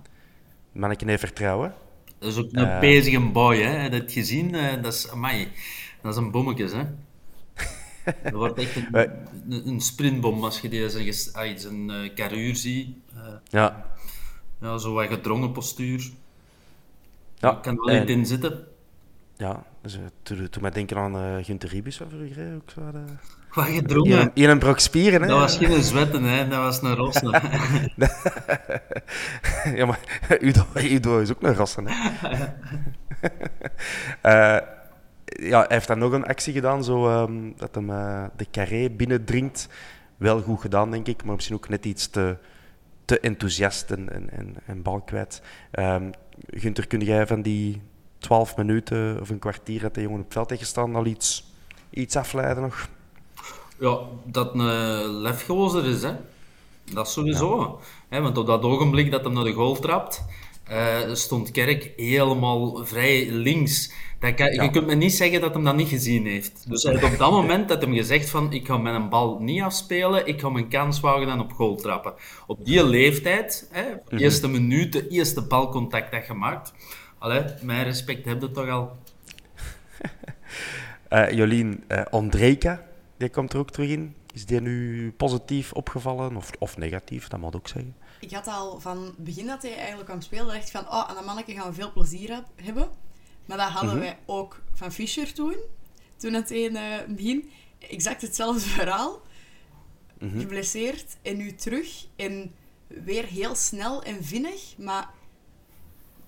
[0.73, 1.75] Manneke heeft vertrouwen.
[2.19, 2.81] Dat is ook een Eh.
[2.81, 3.69] bezige boy, hè.
[3.69, 4.55] Heb je dat gezien?
[4.55, 5.49] Eh, dat is, amai,
[6.03, 6.83] dat is een bommekes, hè.
[8.23, 8.89] Dat wordt echt een,
[9.49, 12.97] een, een sprintbom als je ges- ah, zijn eh, carrure ziet.
[13.15, 13.87] Eh, Ja,
[14.61, 16.11] ja, zo wat gedrongen postuur.
[17.39, 17.57] ja.
[17.57, 18.67] Ik kan er wel niet in zitten.
[19.37, 22.71] Ja, dus, eh, toen, toen mij denken aan uh, Gunther Ribus van vroeger, hè, ook
[22.71, 22.81] zo.
[22.81, 23.01] Uh,
[23.53, 24.21] Wat in, gedrongen?
[24.21, 25.29] een, in een brok spieren, hè.
[25.29, 26.49] Dat was geen zwetten, hè.
[26.49, 27.31] Dat was een rossen.
[29.79, 30.01] ja, maar
[30.41, 31.95] Udo, Udo is ook een rassen, hè.
[34.21, 34.59] Eh,
[35.25, 38.91] ja, hij heeft dan nog een actie gedaan, zo, ehm, dat hem eh, de carré
[38.91, 39.69] binnendringt.
[40.17, 42.37] Wel goed gedaan, denk ik, maar misschien ook net iets te,
[43.05, 45.43] te enthousiast en, en, en, en bal kwijt.
[46.47, 47.83] Gunther, kun jij van die
[48.19, 51.45] 12 minuten of een kwartier dat de jongen op het veld heeft gestaan al iets,
[51.91, 52.89] iets afleiden nog?
[53.79, 56.13] Ja, dat een lefgozer is, hè.
[56.93, 57.81] Dat sowieso.
[58.11, 60.25] Want op dat ogenblik dat hij naar de goal trapt,
[60.65, 63.93] eh, stond Kerk helemaal vrij links.
[64.21, 66.71] Dat kan, Je kunt me niet zeggen dat hij dat niet gezien heeft.
[66.71, 70.27] Dus hij op dat moment dat hem gezegd van ik ga mijn bal niet afspelen,
[70.27, 72.15] ik ga mijn kans wagen en op goal trappen.
[72.47, 74.17] Op die leeftijd, hè, Mhm.
[74.17, 76.73] eerste minuut, de eerste balcontact dat je maakt,
[77.19, 78.97] allee, mijn respect heb je toch al.
[81.09, 84.15] Eh, Jolien, eh Ondrejka, die komt er ook terug in.
[84.35, 87.29] Is die nu positief opgevallen of, of negatief?
[87.29, 87.97] Dat moet ook zeggen.
[88.21, 91.09] Ik had al van het begin dat hij eigenlijk kwam spelen, dacht ik van, oh,
[91.09, 92.89] aan dat manneke gaan we veel plezier heb- hebben.
[93.45, 95.57] Maar dat hadden wij ook van Fischer toen.
[96.17, 97.51] Toen het in het begin.
[97.79, 99.21] Exact hetzelfde verhaal.
[100.21, 102.07] Geblesseerd en nu terug.
[102.17, 102.55] En
[102.87, 104.75] weer heel snel en vinnig.
[104.79, 105.09] Maar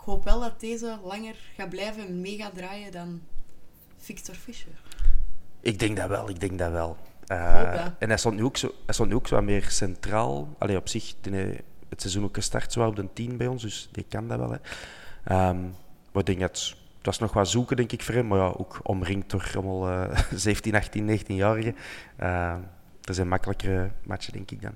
[0.08, 3.20] hoop wel dat deze langer gaat blijven gaat draaien dan
[3.96, 4.80] Victor Fischer.
[5.60, 6.96] Ik denk dat wel, ik denk dat wel.
[7.26, 7.92] Eh, dat.
[7.98, 10.54] en hij stond, nu ook zo, hij stond nu ook zo wat meer centraal.
[10.58, 13.88] Allee, op zich, heeft het seizoen ook gestart zo op de 10 bij ons, dus
[13.92, 14.50] die kan dat wel.
[14.50, 14.58] Hè.
[16.12, 18.26] Maar ik denk dat het was nog wat zoeken, denk ik, voor hem.
[18.26, 21.76] Maar ja, ook omringd door allemaal eh 17, 18, 19-jarigen.
[22.16, 22.54] Eh,
[23.04, 24.74] er zijn makkelijkere matchen, denk ik dan.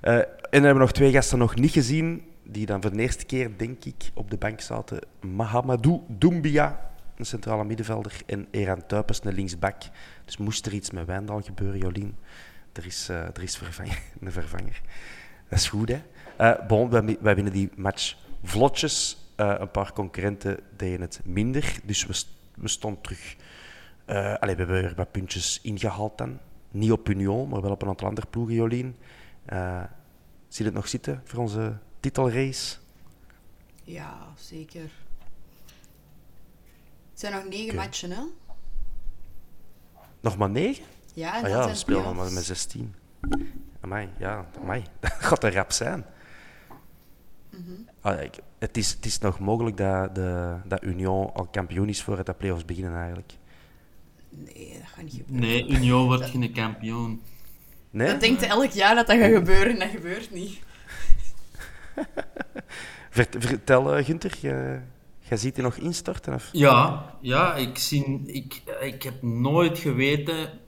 [0.00, 3.02] Eh, en dan hebben we nog twee gasten nog niet gezien, die dan voor de
[3.02, 4.98] eerste keer, denk ik, op de bank zaten.
[5.20, 9.76] Mahamadou Doumbia, een centrale middenvelder, en Eran Tuipes, een linksback.
[10.24, 12.16] Dus moest er iets met Wijndal gebeuren, Jolien.
[12.72, 13.60] Er is, eh, er is
[14.20, 14.80] een vervanger.
[15.48, 16.02] Dat is goed, hè?
[16.66, 19.18] Bon, wij, wij winnen die match vlotjes.
[19.36, 21.78] Eh, een paar concurrenten deden het minder.
[21.84, 22.22] Dus we,
[22.54, 23.36] we stonden terug.
[24.06, 26.38] Allee, we hebben weer wat puntjes ingehaald dan.
[26.70, 28.96] Niet op Union, maar wel op een aantal andere ploegen, Jolien.
[30.48, 32.76] Zie je het nog zitten voor onze titelrace?
[33.84, 34.90] Ja, zeker.
[37.10, 38.22] Het zijn nog negen matchen, hè?
[40.20, 40.84] Nog maar negen?
[41.14, 42.94] Ja, en Ah ja, zijn we spelen nog maar met 16.
[43.80, 44.82] Amai, ja, amai.
[45.00, 46.04] Dat gaat een rap zijn.
[47.50, 47.72] Mhm.
[48.00, 52.02] Ah, ik- het, is, het is nog mogelijk dat, de, dat Union al kampioen is
[52.02, 53.32] voordat de play-offs beginnen eigenlijk.
[54.28, 55.48] Nee, dat gaat niet gebeuren.
[55.48, 57.22] Nee, Union wordt geen kampioen.
[57.90, 58.06] Nee?
[58.06, 60.58] Dat denkt elk jaar dat dat gaat gebeuren en dat gebeurt niet.
[63.10, 66.34] Vert- vertel, eh, Gunther, jij, ziet die nog instorten?
[66.34, 66.48] Of?
[66.52, 70.60] Ja, ja ik, zie, ik, ik heb nooit geweten,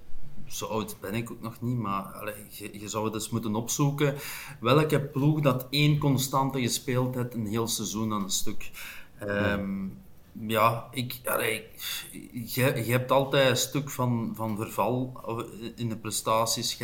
[0.46, 2.34] zo oud ben ik ook nog niet, maar allee,
[2.72, 4.14] je, zou het eens moeten opzoeken,
[4.60, 8.70] welke ploeg dat één constante gespeeld heeft een heel seizoen aan een stuk.
[9.18, 9.86] Ehm,
[10.32, 11.66] ja, ik, allee,
[12.32, 15.20] je, je hebt altijd een stuk van, van verval
[15.76, 16.76] in de prestaties,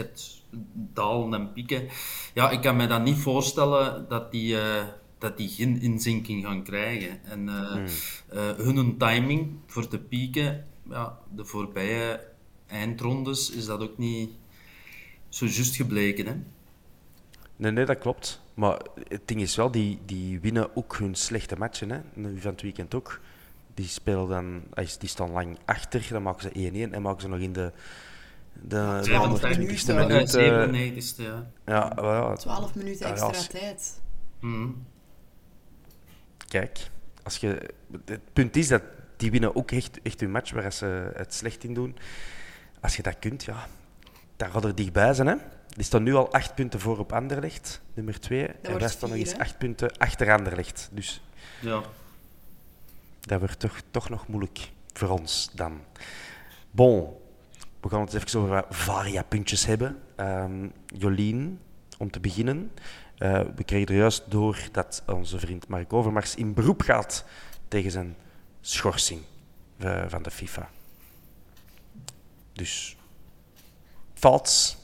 [0.94, 1.88] dalen en pieken.
[2.34, 4.60] Ja, ik kan me dat niet voorstellen dat die...
[4.60, 4.84] eh,
[5.18, 7.24] dat die geen inzinking gaan krijgen.
[7.24, 12.26] En eh, hun timing voor te pieken, ja, de voorbije
[12.66, 14.30] eindrondes is dat ook niet
[15.28, 16.26] zo juist gebleken.
[16.26, 16.34] Hè?
[17.56, 18.40] Nee, nee, dat klopt.
[18.54, 21.90] Maar het ding is wel, die, die winnen ook hun slechte matchen.
[21.90, 21.98] Hè.
[22.14, 23.20] Nu van het weekend ook.
[23.74, 27.28] Die spelen dan, als- die staan lang achter, dan maken ze 1-1 en maken ze
[27.28, 27.72] nog in de,
[28.62, 30.60] de, de 120ste minuten.
[30.62, 31.16] Eh, minuut.
[31.16, 31.46] eh, 97ste, ja.
[31.66, 34.00] ja, wel ja, 12 minuten Ja, extra als- tijd.
[36.48, 36.90] Kijk,
[37.22, 37.70] als je,
[38.04, 38.82] het punt is dat
[39.16, 41.96] die winnen ook echt, echt hun match waar ze het slecht in doen.
[42.80, 43.66] Als je dat kunt, ja,
[44.36, 45.26] dan gaat er dichtbij zijn.
[45.28, 45.34] Hè?
[45.68, 48.46] Die staan nu al acht punten voor op Anderlecht, nummer twee.
[48.46, 50.88] en wij staan nog eens acht punten achter Anderlecht.
[50.92, 51.22] Dus
[51.60, 51.82] ja.
[53.20, 55.80] dat wordt toch, toch nog moeilijk voor ons dan.
[56.70, 57.16] Bon,
[57.80, 59.98] we gaan het even over variapuntjes hebben.
[60.16, 61.60] Ehm, Jolien,
[61.98, 62.70] om te beginnen.
[63.18, 67.24] Eh, we kregen er juist door dat onze vriend Mark Overmars in beroep gaat
[67.68, 68.16] tegen zijn
[68.60, 69.20] schorsing
[69.76, 70.70] eh, van de FIFA.
[72.52, 72.96] Dus,
[74.14, 74.76] thoughts?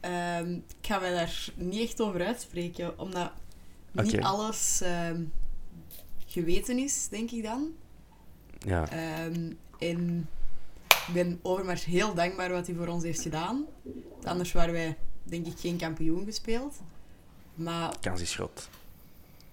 [0.00, 3.32] Ehm, ik ga mij daar niet echt over uitspreken, omdat
[3.92, 5.22] niet alles ehm,
[6.26, 7.74] geweten is, denk ik dan.
[8.58, 10.28] Ja, Ehm, en
[11.08, 13.64] ik ben Overmars heel dankbaar wat hij voor ons heeft gedaan.
[14.24, 16.74] Anders waren wij, denk ik, geen kampioen gespeeld.
[17.54, 18.68] Maar kans is groot.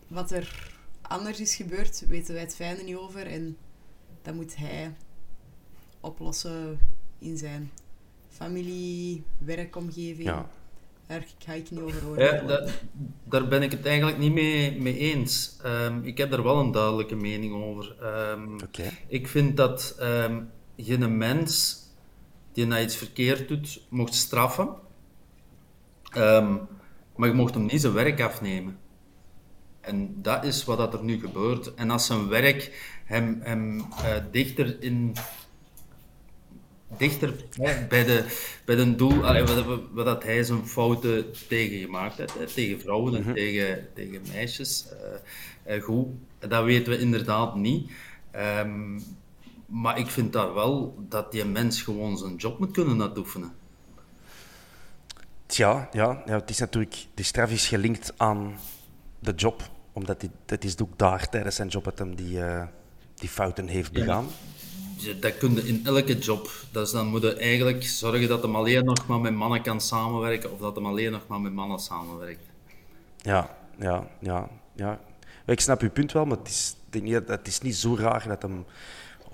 [0.08, 3.28] wat er anders is gebeurd, weten wij het fijne niet over.
[3.28, 3.58] En
[4.22, 4.94] dat moet hij
[6.00, 6.80] oplossen
[7.20, 7.72] in zijn
[8.30, 10.28] familie, werkomgeving.
[10.28, 10.50] Ja.
[11.08, 12.66] Daar ga ik niet over Ja, da-
[13.24, 15.58] daar ben ik het eigenlijk niet mee, mee eens.
[15.64, 17.96] Ehm, ik heb daar wel een duidelijke mening over.
[18.02, 18.92] Ehm, Oké.
[19.08, 20.42] Ik vind dat ehm
[20.78, 21.82] geen mens
[22.54, 24.70] die na iets verkeerd doet, mocht straffen.
[26.12, 26.56] Ehm,
[27.16, 28.78] maar je mocht hem niet zijn werk afnemen.
[29.82, 31.74] En dat is wat dat er nu gebeurt.
[31.74, 35.16] En als zijn werk hem, hem eh, dichter in
[36.98, 37.34] dichter
[37.90, 38.26] bij, de,
[38.66, 43.16] bij een doel, allee, wat, dat hij zijn fouten tegen gemaakt heeft, hè, tegen vrouwen
[43.16, 44.86] en tegen, tegen meisjes.
[45.64, 46.08] eh, eh, goed,
[46.40, 47.92] dat weten we inderdaad niet.
[48.32, 49.00] Ehm,
[49.74, 53.54] maar ik vind daar wel dat die mens gewoon zijn job moet kunnen uitoefenen.
[55.46, 58.56] Tja, ja, ja, het is natuurlijk, die straf is gelinkt aan
[59.20, 62.64] de job, omdat hij, het is ook daar tijdens zijn job dat hem die, eh,
[63.16, 64.28] die fouten heeft begaan.
[64.98, 66.52] Ja, Dat kun je in elke job.
[66.72, 70.52] Dus dan moet je eigenlijk zorgen dat hem alleen nog maar met mannen kan samenwerken
[70.52, 72.50] of dat hem alleen nog maar met mannen samenwerkt.
[73.22, 75.00] Ja, ja, ja, ja.
[75.46, 76.76] Ik snap uw punt wel, maar het is,
[77.28, 78.66] het is niet zo raar dat hem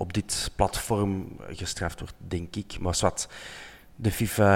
[0.00, 2.78] op dit platform gestraft wordt, denk ik.
[2.78, 3.28] Maar wat
[3.96, 4.54] de FIFA.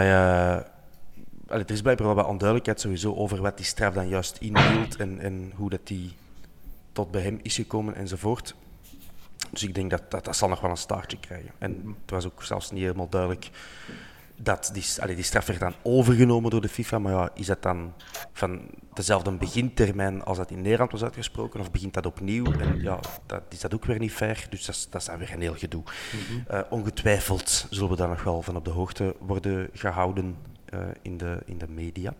[1.48, 4.96] allee, er is blijkbaar wel wat onduidelijkheid sowieso over wat die straf dan juist inhield
[4.96, 6.12] en, en hoe dat die
[6.92, 8.54] tot bij hem is gekomen enzovoort.
[9.50, 11.50] Dus ik denk dat, dat dat zal nog wel een staartje krijgen.
[11.58, 13.50] En het was ook zelfs niet helemaal duidelijk
[14.44, 16.98] dat die, allee, die straf werd dan overgenomen door de FIFA.
[16.98, 17.92] Maar ja, is dat dan
[18.32, 18.60] van
[18.94, 21.60] dezelfde begintermijn als dat in Nederland was uitgesproken?
[21.60, 22.52] Of begint dat opnieuw?
[22.52, 24.46] En ja, dat is dat ook weer niet fair.
[24.50, 25.82] Dus dat is, dat is dan weer een heel gedoe.
[26.46, 31.16] Eh, ongetwijfeld zullen we daar nog wel van op de hoogte worden gehouden eh, in,
[31.16, 32.14] de, in de media.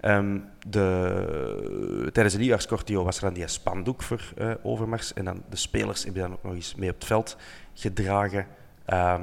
[0.00, 5.14] Ehm, de, tijdens de nieuwjaarscortio was er dan die spandoek voor eh, Overmars.
[5.14, 7.36] En dan de spelers hebben dan ook nog eens mee op het veld
[7.74, 8.46] gedragen.
[8.84, 9.22] Ehm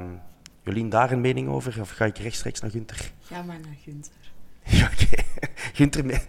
[0.66, 1.80] Jolien, daar een mening over?
[1.80, 3.12] Of ga ik rechtstreeks naar Gunther?
[3.20, 4.12] Ga maar naar Gunther.
[4.78, 5.22] Ja, oké.
[5.78, 6.12] Gunther, me-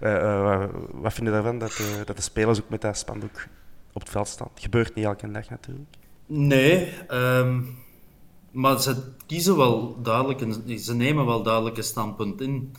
[0.00, 3.46] eh, eh, wat vind je daarvan dat, eh, dat de spelers ook met dat spandoek
[3.92, 4.48] op het veld staan?
[4.54, 5.94] Het gebeurt niet elke dag natuurlijk.
[6.26, 7.60] Nee, ehm,
[8.50, 12.72] maar ze kiezen wel duidelijk, een, ze nemen wel duidelijk een standpunt in.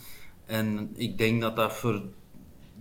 [0.45, 2.01] En ik denk dat dat voor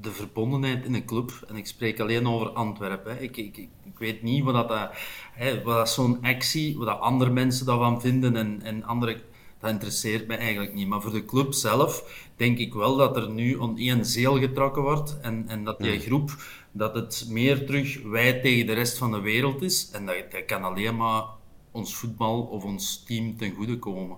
[0.02, 3.20] de verbondenheid in een club, en ik spreek alleen over Antwerpen, hè.
[3.20, 4.90] Ik, ik, ik, ik weet niet wat dat, dat,
[5.32, 9.20] hè, wat dat zo'n actie, wat dat andere mensen daarvan vinden en, en andere,
[9.58, 10.88] dat interesseert mij eigenlijk niet.
[10.88, 14.82] Maar voor de club zelf denk ik wel dat er nu aan één zeel getrokken
[14.82, 16.30] wordt en, en dat die groep,
[16.72, 19.90] dat het meer terug wij tegen de rest van de wereld is.
[19.90, 21.24] En dat, dat kan alleen maar
[21.70, 24.16] ons voetbal of ons team ten goede komen.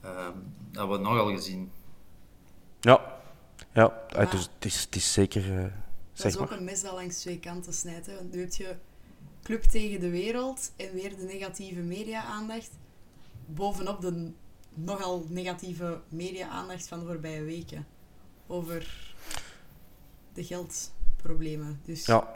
[0.00, 0.32] Ehm,
[0.70, 1.70] dat hebben we nogal gezien.
[2.80, 3.17] Ja,
[3.80, 5.56] ja eh, dus het, is, het is zeker.
[5.56, 5.70] eh, Dat
[6.12, 6.58] zeg is ook maar.
[6.58, 8.06] een mes dat langs twee kanten snijdt.
[8.06, 8.14] Hè?
[8.14, 8.76] Want nu heb je
[9.42, 12.70] club tegen de wereld en weer de negatieve media-aandacht.
[13.46, 14.30] Bovenop de
[14.74, 17.86] nogal negatieve media-aandacht van de voorbije weken.
[18.46, 19.14] Over
[20.32, 21.80] de geldproblemen.
[21.84, 22.26] Dus Ja,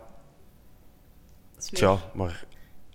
[1.56, 2.46] weer- tja, maar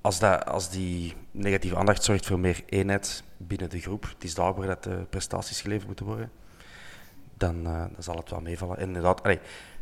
[0.01, 4.33] als, dat, als die negatieve aandacht zorgt voor meer eenheid binnen de groep, het is
[4.33, 6.31] daar waar dat de prestaties geleverd moeten worden,
[7.37, 8.77] dan, eh, dan zal het wel meevallen.
[8.77, 9.21] En inderdaad,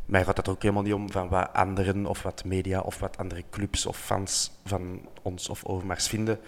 [0.05, 3.17] mij gaat het ook helemaal niet om van wat anderen of wat media of wat
[3.17, 6.39] andere clubs of fans van ons of Overmars vinden.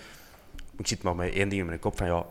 [0.78, 2.26] Ik zit maar met één ding in mijn kop van ja,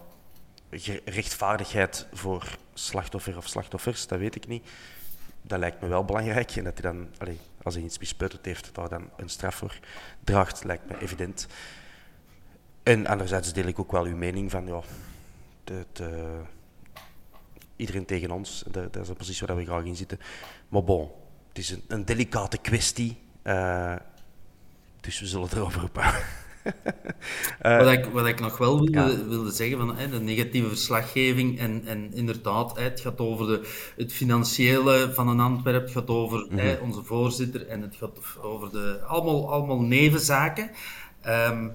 [1.05, 4.69] rechtvaardigheid voor slachtoffer of slachtoffers, dat weet ik niet.
[5.43, 6.51] Dat lijkt me wel belangrijk.
[6.51, 7.09] En dat hij dan,
[7.63, 9.79] als hij iets besputterd heeft, daar dan een straf voor
[10.25, 11.47] draagt, lijkt me evident.
[12.83, 14.81] En anderzijds deel ik ook wel uw mening van ja,
[15.65, 16.09] het, eh,
[17.77, 18.65] iedereen tegen ons.
[18.71, 20.19] Dat, dat is een positie waar we graag in zitten.
[20.69, 21.11] Maar bon,
[21.49, 23.19] het is een, een delicate kwestie.
[23.43, 23.97] eh,
[25.01, 26.23] dus we zullen erover ophouden.
[27.63, 29.27] Wat, ik, wat ik nog wel wilde, ja.
[29.29, 33.69] wilde zeggen, van, hè, de negatieve verslaggeving en, en inderdaad, hè, het gaat over de,
[33.97, 38.73] het financiële van een Antwerp, het gaat over hè, onze voorzitter en het gaat over
[38.73, 40.71] de, allemaal, allemaal nevenzaken.
[41.23, 41.69] Ehm,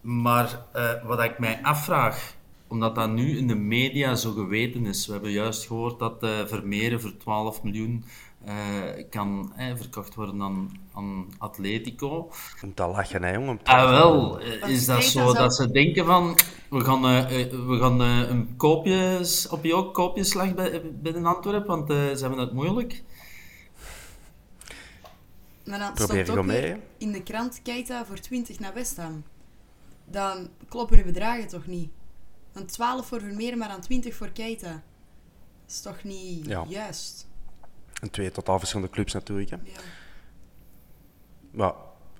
[0.00, 2.34] maar eh, wat ik mij afvraag,
[2.68, 6.46] omdat dat nu in de media zo geweten is, we hebben juist gehoord dat eh
[6.46, 8.04] Vermeeren voor 12 miljoen
[8.44, 12.30] eh, kan hè, verkocht worden aan, aan Atletico.
[12.60, 13.60] Je moet al lachen, hè, jongen.
[13.64, 14.40] Ah, wel.
[14.40, 16.36] eh, Is dat zo dat ze denken van...
[16.70, 21.20] We gaan, eh, eh, we gaan eh, een koopjes, op jouw koopjeslag bij, bij de
[21.22, 23.02] Antwerp, want eh, ze hebben het moeilijk.
[25.64, 29.22] Maar dan Probeer stond ook mee, in de krant Keita voor 20 naar West Ham.
[30.04, 31.90] Dan kloppen uw bedragen toch niet?
[32.58, 34.70] Dan 12 voor Vermeer, maar dan 20 voor Keita.
[34.70, 34.80] Dat
[35.68, 36.64] is toch niet Ja.
[36.68, 37.26] juist?
[38.00, 39.50] En twee totaal verschillende clubs natuurlijk.
[39.50, 39.56] Hè.
[39.64, 39.80] Ja.
[41.50, 41.72] Maar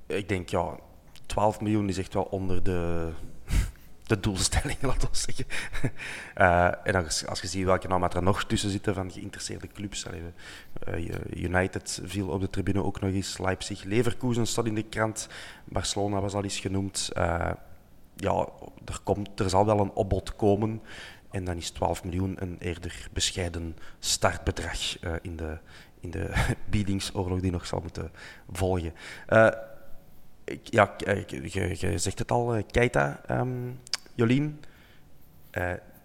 [0.06, 0.78] ik denk, ja,
[1.26, 3.12] 12 miljoen is echt wel onder de,
[4.06, 5.46] de doelstelling, laten we zeggen.
[6.34, 10.06] Eh, en als, als je ziet welke namen er nog tussen zitten van geïnteresseerde clubs.
[10.06, 10.22] allee,
[10.80, 13.38] eh, United viel op de tribune ook nog eens.
[13.38, 15.28] Leipzig, Leverkusen staat in de krant.
[15.64, 17.10] Barcelona was al eens genoemd.
[17.12, 17.50] Eh,
[18.16, 18.48] ja,
[18.88, 20.82] er, komt, er zal wel een opbod komen.
[21.30, 25.58] En dan is 12 miljoen een eerder bescheiden startbedrag eh, in de,
[26.00, 28.10] in de biedingsoorlog die nog zal moeten
[28.50, 28.92] volgen.
[29.26, 29.48] Eh,
[30.62, 33.70] ja, eh, je, zegt het al, Keita, ehm,
[34.14, 34.60] Jolien.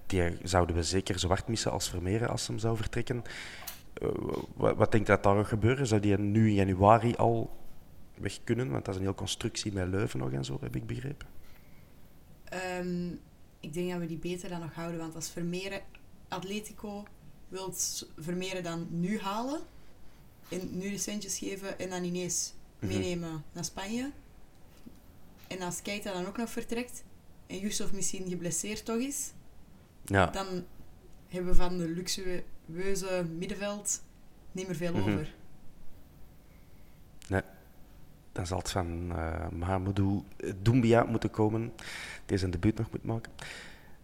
[0.06, 3.24] Die zouden we zeker zo hard missen als Vermeeren als hem zou vertrekken.
[4.54, 5.88] Wat, wat denk je dat daar gaat gebeuren?
[5.88, 7.58] Zou die nu in januari al
[8.18, 8.70] weg kunnen?
[8.70, 11.33] Want dat is een hele constructie met Leuven nog en zo, heb ik begrepen.
[12.54, 13.12] Ehm,
[13.60, 15.82] ik denk dat we die beter dan nog houden, want als Vermeeren
[16.28, 17.04] Atletico
[17.48, 19.60] wilt Vermeeren dan nu halen
[20.50, 24.12] en nu de centjes geven en dan ineens meenemen naar Spanje.
[25.48, 27.04] En als Keita dan ook nog vertrekt
[27.48, 29.32] en Yusuf misschien geblesseerd toch is,
[30.06, 30.66] Ja, dan
[31.28, 34.02] hebben we van de luxueuze middenveld
[34.52, 35.02] niet meer veel Mhm.
[35.12, 35.34] over.
[38.34, 40.24] Dan zal het van eh Mahamadou
[40.62, 41.74] Doumbia moeten komen.
[42.26, 43.32] Die zijn debuut nog moet maken.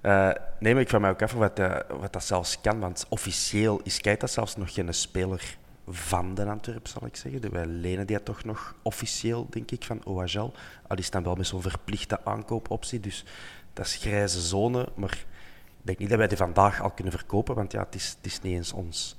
[0.02, 2.80] Eh, nee, maar ik vraag mij ook af wat, eh, wat dat zelfs kan.
[2.80, 5.58] Want officieel is Keita zelfs nog geen speler
[5.88, 7.52] van de Antwerp, zal ik zeggen.
[7.52, 10.52] Wij lenen die toch nog officieel, denk ik, van OHL.
[10.88, 13.00] Al is dan wel met zo'n verplichte aankoopoptie.
[13.00, 13.26] Dus
[13.74, 14.88] dat is grijze zone.
[14.96, 17.56] Maar ik denk niet dat wij die vandaag al kunnen verkopen.
[17.56, 19.18] Want ja, het is, het is niet eens ons,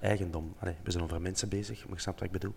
[0.00, 0.54] eigendom.
[0.82, 2.54] We zijn over mensen bezig, maar je snapt wat ik bedoel.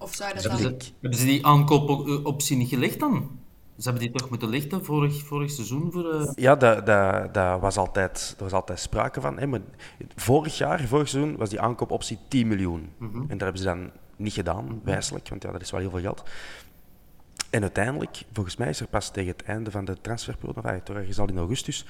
[0.00, 0.80] Of zou dat Hebben dan...
[0.80, 3.38] ze, hebben ze die aankoopoptie niet gelegd dan?
[3.76, 6.12] Ze hebben die toch moeten lichten vorig, vorig seizoen voor...
[6.14, 9.38] eh, Ja, daar dat, dat was altijd, er was altijd sprake van.
[9.38, 9.60] Hè, maar
[10.16, 12.92] vorig jaar, vorig seizoen, was die aankoopoptie 10 miljoen.
[13.00, 16.00] En dat hebben ze dan niet gedaan, wijselijk, want ja, dat is wel heel veel
[16.00, 16.22] geld.
[17.50, 20.96] En uiteindelijk, volgens mij is er pas tegen het einde van de transferperiode, enfin, toch
[20.96, 21.86] ergens al in augustus,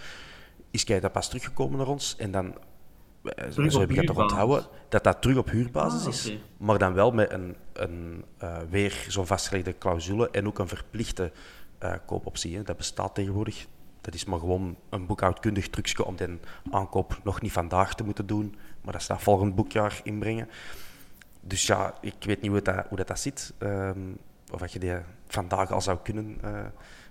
[0.70, 2.16] is Keita pas teruggekomen naar ons.
[2.18, 2.54] En dan,
[3.50, 6.32] zo op heb ik het toch onthouden, dat dat terug op huurbasis Ah, is.
[6.56, 11.32] Maar dan wel met een, een, eh, weer zo'n vastgelegde clausule en ook een verplichte
[11.78, 12.56] eh, koopoptie.
[12.56, 12.62] Hè.
[12.62, 13.66] Dat bestaat tegenwoordig.
[14.00, 16.38] Dat is maar gewoon een boekhoudkundig trucje om de
[16.70, 20.48] aankoop nog niet vandaag te moeten doen, maar dat staat volgend boekjaar inbrengen.
[21.40, 23.52] Dus ja, ik weet niet hoe dat, hoe dat, dat zit.
[23.58, 24.00] Ehm,
[24.52, 24.92] of dat je die
[25.26, 26.64] vandaag al zou kunnen eh,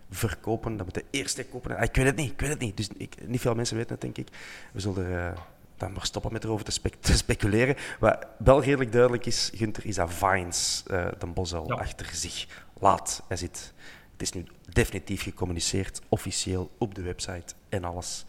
[0.10, 0.78] verkopen.
[0.78, 1.78] Dan moet je eerst kopen.
[1.78, 2.78] Ah, ik weet het niet, ik weet het niet.
[2.78, 4.28] Dus ik, niet veel mensen weten het, denk ik.
[4.74, 5.40] We zullen er eh,
[5.80, 7.76] dan maar stoppen met erover te, spec- te speculeren.
[8.00, 11.74] Wat wel redelijk duidelijk is, Gunther is dat Vines uh, de Bosel Ja.
[11.76, 13.24] achter zich laat.
[13.28, 13.74] Hij zit.
[14.12, 18.26] Het is nu definitief gecommuniceerd, officieel, op de website en alles.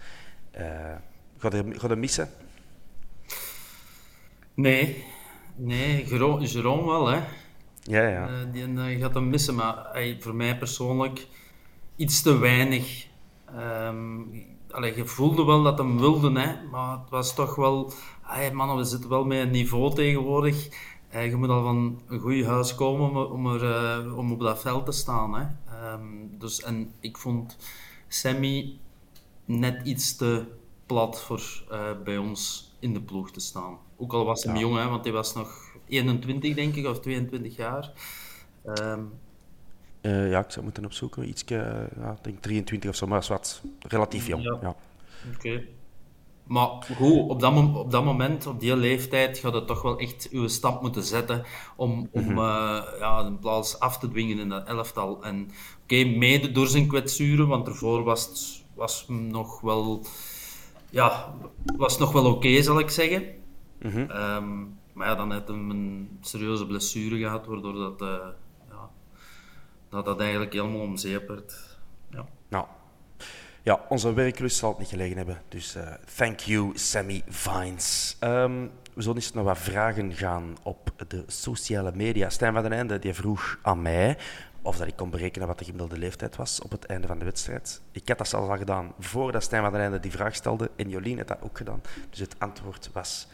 [0.51, 0.65] Eh
[1.39, 2.29] ga je ga je missen?
[4.55, 5.05] Nee,
[5.57, 7.21] nee, Jero- Jerome wel, hè.
[7.83, 8.29] Ja, ja.
[8.29, 9.87] Eh, die gaat hem missen, maar
[10.21, 11.27] voor mij persoonlijk
[11.97, 13.07] iets te weinig.
[13.57, 14.19] Ehm
[14.73, 17.93] allee, je voelde wel dat hem wilde, hè, maar het was toch wel...
[18.23, 20.69] Hey, mannen, we zitten wel met een niveau tegenwoordig.
[21.09, 24.41] Eh, je moet al van een goed huis komen om, om, er, eh, om op
[24.41, 25.35] dat veld te staan.
[25.35, 25.47] Hè.
[25.67, 27.57] Ehm, dus, en ik vond
[28.09, 28.79] Sammy
[29.45, 30.45] net iets te
[30.87, 33.79] plat voor eh, bij ons in de ploeg te staan.
[33.97, 37.57] Ook al was hij jong, hè, want hij was nog 21, denk ik, of 22
[37.57, 37.93] jaar.
[38.65, 39.03] Ehm,
[40.01, 41.29] Eh, ja, ik zou moeten opzoeken.
[41.29, 44.43] Iets, ja, ik denk 23 of zo, maar dat is wat relatief jong.
[44.43, 44.59] Ja.
[44.63, 44.75] Ja.
[45.35, 45.63] Oké.
[46.51, 50.29] Maar goed, op dat, op dat moment, op die leeftijd, gaat het toch wel echt
[50.31, 51.43] uw stap moeten zetten
[51.77, 55.23] om, om eh, ja, een plaats af te dwingen in dat elftal.
[55.23, 55.51] En
[55.83, 60.05] oké, mede door zijn kwetsuren, want ervoor was het was nog wel,
[60.91, 61.35] ja,
[61.77, 63.25] was nog wel oké, zal ik zeggen.
[63.81, 64.59] Ehm,
[64.93, 68.35] maar ja, dan heeft hem een serieuze blessure gehad, waardoor dat, eh, ja,
[69.91, 71.79] dat, dat eigenlijk helemaal om zeep werd.
[72.11, 72.27] Ja.
[72.49, 72.67] Nou,
[73.63, 75.43] ja, onze werklust zal het niet gelegen hebben.
[75.49, 78.17] Dus eh, thank you, Sammy Vines.
[78.21, 82.31] Ehm, we zullen eens naar wat vragen gaan op de sociale media.
[82.31, 84.17] Stijn van den Einde die vroeg aan mij
[84.63, 87.25] of dat ik kon berekenen wat de gemiddelde leeftijd was op het einde van de
[87.25, 87.81] wedstrijd.
[87.93, 90.71] Ik had dat zelfs al gedaan voordat Stijn van den Einde die vraag stelde.
[90.77, 91.83] En Jolien had dat ook gedaan.
[92.11, 93.27] Dus het antwoord was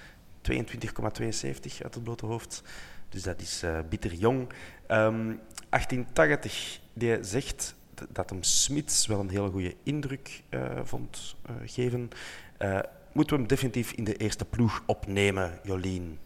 [0.51, 2.63] 22,72 uit het blote hoofd.
[3.09, 4.49] Dus dat is eh, bitter jong.
[4.87, 5.33] Ehm
[5.77, 7.75] 1880, die zegt
[8.09, 12.11] dat hem Smits wel een hele goede indruk eh, vond eh, geven.
[12.59, 12.79] Eh,
[13.13, 16.19] moeten we hem definitief in de eerste ploeg opnemen, Jolien?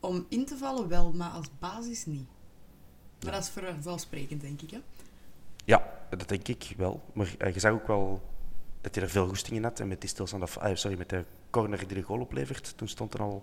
[0.00, 2.28] Om in te vallen wel, maar als basis niet.
[3.22, 4.70] Maar dat is vanzelfsprekend, denk ik.
[4.70, 4.80] Hè?
[5.64, 7.02] Ja, dat denk ik wel.
[7.12, 8.22] Maar je zag ook wel
[8.80, 9.80] dat hij er veel goesting in had.
[9.80, 13.12] En met die stilstaande, ah, sorry, met de corner die de goal oplevert, toen stond
[13.12, 13.42] hij al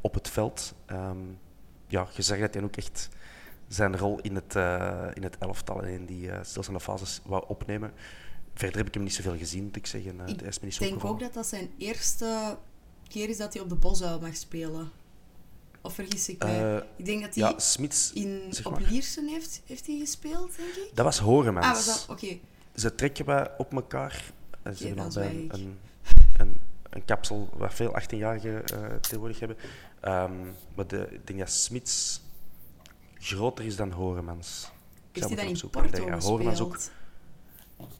[0.00, 0.74] op het veld.
[0.86, 1.18] Ehm,
[1.86, 3.08] ja, je zag dat hij ook echt
[3.74, 7.44] zijn rol in het, eh, in het elftal en in die eh, stilstaande fases wou
[7.48, 7.92] opnemen.
[8.54, 10.20] Verder heb ik hem niet zoveel gezien, moet ik zeggen.
[10.20, 12.56] Eh, Ik hij is me niet zo denk ook dat dat zijn eerste
[13.08, 14.90] keer is dat hij op de Bosuil mag spelen.
[15.82, 16.84] Of vergis ik mij?
[16.96, 18.78] Ik denk dat hij Ja, Smits, in, zeg op.
[18.88, 20.90] Liersen heeft, heeft hij gespeeld, denk ik.
[20.94, 21.66] Dat was Horemans.
[21.66, 22.06] Ah, was dat?
[22.10, 22.38] Oké.
[22.74, 24.32] Ze trekken we op elkaar.
[24.62, 25.78] En ze hebben al bij een, een,
[26.36, 26.56] een,
[26.90, 29.56] een kapsel waar veel 18-jarigen eh, tegenwoordig hebben.
[30.00, 30.32] Ehm,
[30.74, 32.20] maar de, ik denk dat Smits
[33.20, 34.70] groter is dan Horemans.
[35.12, 36.78] Zou hij dan in Porto Horemans ook?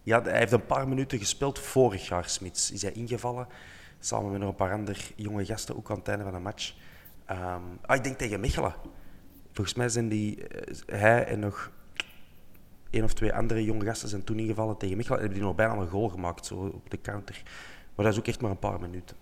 [0.03, 2.71] Ja, hij heeft een paar minuten gespeeld vorig jaar, Smits.
[2.71, 3.47] Is hij ingevallen,
[4.01, 6.75] samen met nog een paar andere jonge gasten, ook aan het einde van een match.
[7.25, 8.75] Ehm, ah, ik denk tegen Mechelen.
[9.53, 11.71] Volgens mij zijn die, eh, hij en nog
[12.91, 15.19] één of twee andere jonge gasten zijn toen ingevallen tegen Mechelen.
[15.19, 17.43] En hebben die nog bijna een goal gemaakt, zo op de counter.
[17.95, 19.17] Maar dat is ook echt maar een paar minuten.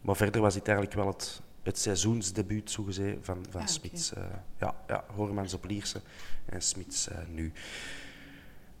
[0.00, 3.66] Maar verder was het eigenlijk wel het, het seizoensdebuut, zogezegd, van, van Ah.
[3.66, 4.12] Smits.
[4.12, 4.22] Eh,
[4.58, 6.00] ja, ja, Horemans op Lierse
[6.46, 7.52] en Smits eh, nu.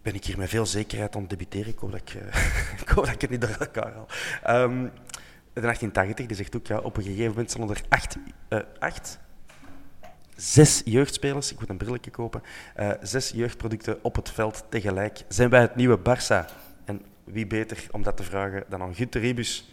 [0.02, 1.72] Ben ik hier met veel zekerheid aan het debuteren.
[1.72, 4.06] Ik hoop dat ik, eh, ik, hoop dat ik het niet door elkaar haal.
[4.42, 4.82] Ehm,
[5.52, 8.16] de 1880 die zegt ook, ja, op een gegeven moment zijn er acht,
[8.48, 9.18] eh, acht
[10.36, 12.42] zes jeugdspelers, ik moet een brilletje kopen,
[13.02, 15.24] zes jeugdproducten op het veld tegelijk.
[15.28, 16.50] Zijn wij het nieuwe Barça?
[16.84, 19.70] En wie beter om dat te vragen dan aan Gunther Ribus,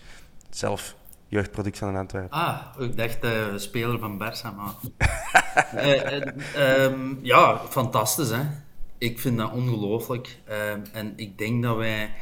[0.50, 0.96] zelf
[1.34, 2.38] jeugdproduct van Antwerpen.
[2.38, 4.74] Ah, ik dacht eh speler van Barça, maar...
[5.76, 8.42] Eh, eh, ehm, ja, fantastisch, hè.
[8.98, 10.40] Ik vind dat ongelooflijk.
[10.46, 12.14] Ehm, en ik denk dat wij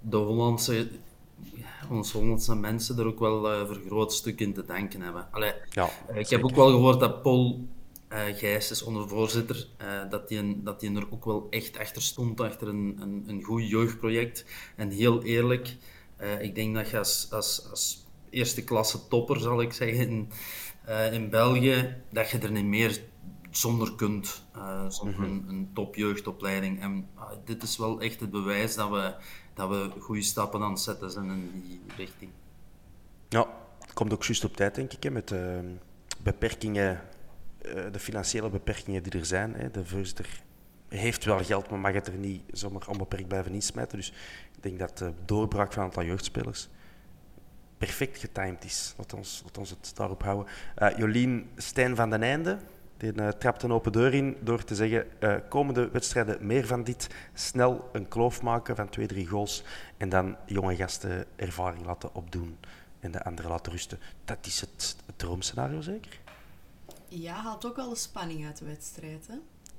[0.00, 0.88] de Hollandse,
[1.90, 5.28] ons Hollandse mensen er ook wel voor een groot stuk in te danken hebben.
[5.30, 7.66] Allee, Ja, ik heb ook wel gehoord dat Paul
[8.08, 12.40] eh Gijs is onder voorzitter, eh, dat hij dat er ook wel echt achter stond,
[12.40, 14.44] achter een, een, een goed jeugdproject.
[14.76, 15.76] En heel eerlijk,
[16.40, 18.03] ik denk dat je als, als, als
[18.34, 20.30] eerste klasse topper, zal ik zeggen, in,
[20.84, 23.00] eh, in België, dat je er niet meer
[23.50, 26.80] zonder kunt, eh, zonder een, een topjeugdopleiding.
[26.80, 29.14] En ah, dit is wel echt het bewijs dat we,
[29.54, 32.30] dat we goede stappen aan het zetten zijn in die richting.
[33.28, 33.46] Ja,
[33.80, 35.74] het komt ook juist op tijd, denk ik, hè, met de
[36.22, 37.00] beperkingen,
[37.58, 39.54] eh, de financiële beperkingen die er zijn.
[39.54, 39.70] Hè.
[39.70, 40.42] De voorzitter
[40.88, 43.98] heeft wel geld, maar mag het er niet zomaar onbeperkt blijven insmijten.
[43.98, 44.12] Dus
[44.56, 46.68] ik denk dat de doorbraak van een aantal jeugdspelers
[47.78, 48.94] perfect getimed is.
[48.96, 50.46] Laat ons, laat ons het daarop houden.
[50.74, 52.58] Eh, Jolien Stijn van den Einde,
[52.96, 56.84] die eh, trapt een open deur in door te zeggen eh, komende wedstrijden meer van
[56.84, 57.08] dit.
[57.34, 59.62] Snel een kloof maken van twee, drie goals
[59.96, 62.58] en dan jonge gasten ervaring laten opdoen
[63.00, 63.98] en de anderen laten rusten.
[64.24, 66.20] Dat is het, het droomscenario zeker?
[67.08, 69.26] Ja, haalt ook wel de spanning uit de wedstrijd.
[69.26, 69.34] Hè?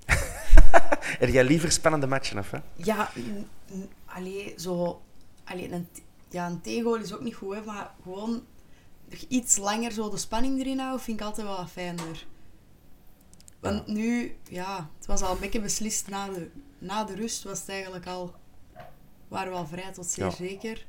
[1.22, 2.58] Heb jij liever spannende matchen af, hè?
[2.76, 5.02] Ja, n- n- allee, zo...
[5.44, 5.88] Allee, een,
[6.36, 8.44] ja, een tegengoal is ook niet goed, hè, maar gewoon
[9.28, 12.26] iets langer zo de spanning erin houden, vind ik altijd wel fijner.
[13.60, 17.60] Want nu, ja, het was al een beetje beslist na de, na de rust, was
[17.60, 18.34] het eigenlijk al...
[19.28, 20.32] Waren we al vrij tot zeer Ja.
[20.32, 20.86] zeker.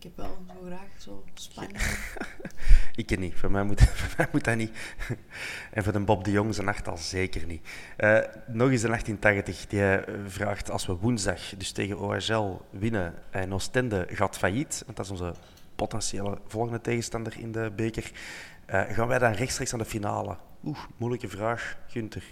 [0.00, 1.78] Ik heb wel zo graag zo spanning.
[3.00, 3.34] Ik ken niet.
[3.34, 4.72] Voor mij, moet, voor mij moet dat niet.
[5.72, 7.68] En voor de Bob de Jong zijn nacht al zeker niet.
[7.96, 9.66] Eh, nog eens de 1880.
[9.66, 14.96] Die eh, vraagt als we woensdag dus tegen OHL winnen en Oostende gaat failliet, want
[14.96, 15.34] dat is onze
[15.74, 18.12] potentiële volgende tegenstander in de beker,
[18.66, 20.36] eh, gaan wij dan rechtstreeks aan de finale?
[20.64, 22.24] Oeh, moeilijke vraag, Gunther.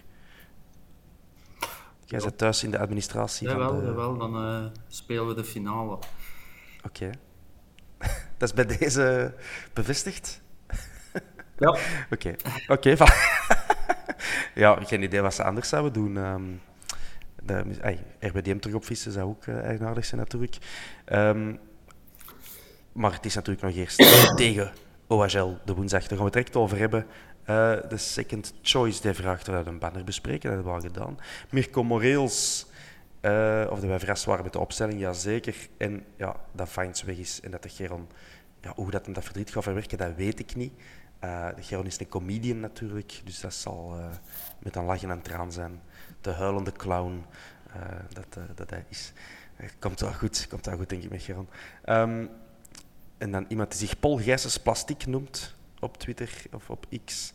[2.05, 3.85] Jij zit thuis in de administratie Jawel, van de...
[3.85, 5.99] jawel dan eh, spelen we de finale.
[6.85, 7.11] Oké.
[8.39, 9.35] Dat is bij deze
[9.73, 10.41] bevestigd?
[11.59, 11.77] Ja.
[12.11, 12.35] Oké,
[12.69, 12.97] oké.
[14.55, 16.17] ja, geen idee wat ze anders zouden doen.
[16.17, 16.43] Ehm
[17.49, 20.57] de, ay, RBDM terug op vissen zou ook eh, eigenaardig zijn natuurlijk.
[21.05, 21.55] Ehm,
[22.93, 23.97] maar het is natuurlijk nog eerst
[24.37, 24.73] tegen
[25.07, 26.01] OHL de woensdag.
[26.01, 27.07] Daar gaan we het direct over hebben.
[27.45, 30.43] Eh, de second choice die vraagt of we een banner bespreken.
[30.43, 31.19] Dat hebben we al gedaan.
[31.51, 32.67] Mirko Moreels,
[33.29, 35.69] eh, of dat wij verrast waren met de opstelling, jazeker.
[35.77, 38.09] En ja, dat Fines weg is en dat de Geron,
[38.61, 40.73] ja, hoe dat hem dat verdriet gaat verwerken, dat weet ik niet.
[41.19, 44.07] Eh, de Geron is een comedian natuurlijk, dus dat zal eh,
[44.59, 45.81] met een lach en traan zijn.
[46.21, 47.25] De huilende clown
[48.13, 49.13] dat, dat hij is.
[49.79, 51.49] Komt wel goed, komt wel goed denk ik met Geron.
[51.85, 52.27] Ehm,
[53.19, 57.33] en dan iemand die zich Paul Gijsens Plastiek noemt op Twitter of op X.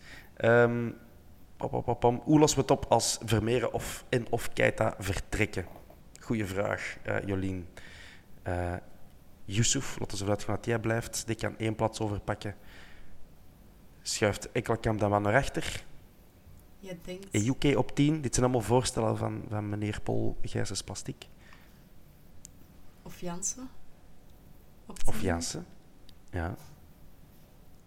[1.99, 2.21] Pam.
[2.23, 5.65] Hoe lossen we het op als Vermeeren of, en of Keita vertrekken?
[6.23, 7.67] Goeie vraag, eh, Jolien.
[8.43, 8.75] Eh
[9.45, 11.27] Yusuf, laten we dat jij blijft.
[11.27, 12.55] Die kan één plaats overpakken.
[14.01, 15.83] Schuift Ekkelkamp dan wat naar achter.
[16.79, 17.29] Je denkt...
[17.31, 18.21] En UK op 10.
[18.21, 21.27] Dit zijn allemaal voorstellen van, van meneer Paul Gijsens Plastiek.
[23.01, 23.69] Of Jansen.
[24.85, 25.21] Op Of.
[25.21, 25.65] Jansen.
[26.31, 26.55] Ja.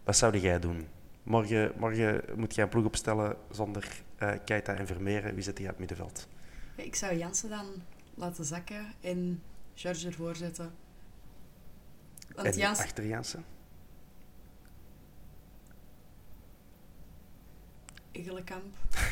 [0.04, 0.88] Wat zou jij doen?
[1.22, 5.34] Morgen, morgen moet jij een ploeg opstellen zonder eh Keita en Vermeeren.
[5.34, 6.28] Wie zet hij uit het middenveld?
[6.74, 7.66] Ik zou Jansen dan
[8.16, 9.42] laten zakken en
[9.74, 10.74] George ervoor zetten.
[12.34, 12.84] Want en Jansen...
[12.84, 13.44] achter Jansen?
[18.12, 18.74] Egelenkamp.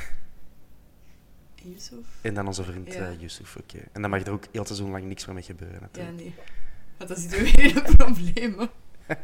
[1.62, 2.06] Yusuf.
[2.20, 3.08] En dan onze vriend Ja.
[3.10, 3.56] eh, Yusuf.
[3.56, 3.78] Oké.
[3.92, 5.74] En dan mag er ook heel seizoen lang niks meer mee gebeuren.
[5.74, 6.16] Ja, Natuurlijk.
[6.16, 6.34] nee.
[6.96, 8.58] Want dat is weer een probleem.
[8.58, 8.66] hè.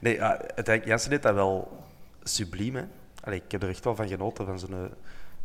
[0.00, 1.84] Nee, ja, uiteindelijk, Jansen deed dat wel
[2.22, 2.74] subliem.
[2.76, 2.84] Hè?
[3.20, 4.90] Allee, ik heb er echt wel van genoten, van zo'n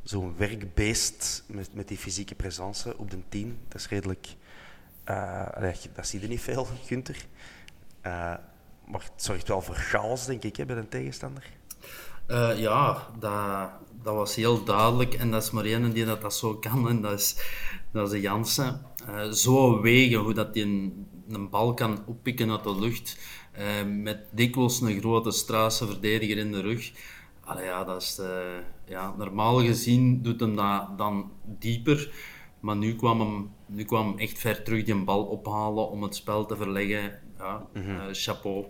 [0.03, 3.59] zo'n werkbeest met, met die fysieke presence op de 10.
[3.67, 4.27] Dat is redelijk.
[5.03, 7.25] eh, dat zie je niet veel, Gunther.
[8.01, 8.11] Eh,
[8.87, 11.43] maar het zorgt wel voor chaos, denk ik, hè, bij een tegenstander.
[12.27, 13.69] Eh, ja, dat,
[14.03, 15.13] dat was heel duidelijk.
[15.13, 16.89] En dat is maar één die dat, dat zo kan.
[16.89, 17.35] En dat is,
[17.91, 18.81] dat is de Jansen.
[19.31, 23.17] Zo wegen hoe dat hij een, een bal kan oppikken uit de lucht.
[23.85, 26.91] met dikwijls een grote Straatse verdediger in de rug.
[27.43, 28.19] Allee, ja, dat is,
[28.93, 32.11] ja, normaal gezien doet hem dat dan dieper.
[32.59, 36.15] Maar nu kwam hem, nu kwam hem echt ver terug die bal ophalen om het
[36.15, 37.19] spel te verleggen.
[37.37, 38.65] Ja, eh, chapeau.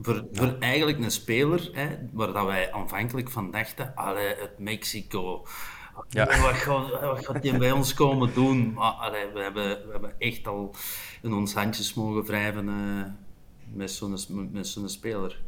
[0.00, 5.44] Voor, voor eigenlijk een speler, hè, waar dat wij aanvankelijk van dachten, allee, uit Mexico.
[6.08, 6.26] Ja.
[6.26, 8.72] Wat, gaat, wat gaat die bij ons komen doen?
[8.72, 10.74] Maar allee, we, hebben, we hebben echt al
[11.22, 13.04] in ons handjes mogen wrijven eh,
[13.74, 14.16] met zo'n
[14.52, 15.40] met zo'n speler.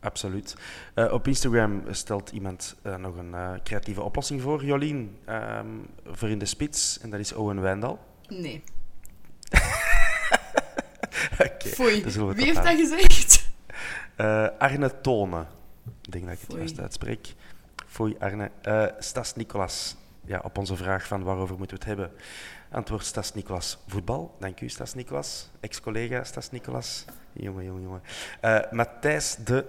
[0.00, 0.56] Absoluut.
[0.94, 4.64] Eh, op Instagram stelt iemand eh, nog een eh, creatieve oplossing voor.
[4.64, 5.66] Jolien, ehm,
[6.06, 6.98] voor in de spits.
[7.00, 7.98] En dat is Owen Wijndal.
[8.28, 8.62] Nee.
[11.44, 13.48] Oké, Wie heeft dat gezegd?
[14.58, 15.46] Arne Tonen.
[16.02, 16.58] Ik denk dat ik het Foei.
[16.58, 17.34] juist uitspreek.
[17.86, 18.50] Foei, Arne.
[18.98, 19.96] Stas Nicolas.
[20.24, 22.16] Ja, op onze vraag van waarover moeten we het hebben.
[22.70, 23.78] Antwoord Stas Nicolas.
[23.86, 24.36] Voetbal.
[24.38, 25.50] Dank u, Stas Nicolas.
[25.60, 27.04] Ex-collega Stas Nicolas.
[27.32, 28.02] Jongen, jongen, jongen.
[28.70, 29.66] Matthijs de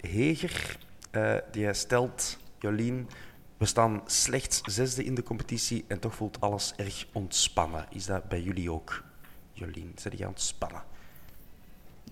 [0.00, 0.78] Heger.
[1.10, 3.08] eh, die stelt, Jolien,
[3.56, 7.86] we staan slechts zesde in de competitie en toch voelt alles erg ontspannen.
[7.90, 9.04] Is dat bij jullie ook,
[9.52, 9.92] Jolien?
[9.96, 10.82] Zijn jij ontspannen?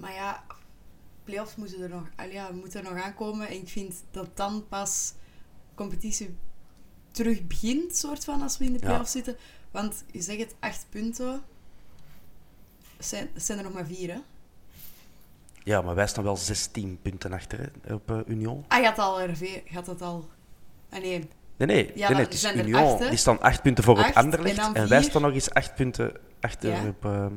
[0.00, 0.44] Maar ja,
[1.24, 3.48] playoffs moeten er nog, ja, moeten er nog aankomen.
[3.48, 5.14] En ik vind dat dan pas
[5.74, 6.36] competitie
[7.10, 8.84] terug begint, soort van, als we in de Ja.
[8.86, 9.36] playoffs zitten.
[9.70, 11.42] Want je zegt het, acht punten.
[12.98, 14.20] Zijn, zijn er nog maar vier, hè?
[15.66, 18.64] Ja, maar wij staan wel 16 punten achter hè, op eh, Union.
[18.68, 20.28] Ah, gaat al RV, gaat het al...
[20.90, 22.82] Ah, nee, Nee, nee, Ja, nee, het is zijn Union.
[22.92, 23.08] acht, hè?
[23.08, 24.58] die staan acht punten voor Acht, op Anderlecht.
[24.58, 26.88] en En, wij staan nog eens acht punten achter Ja.
[26.88, 27.32] op, ehm,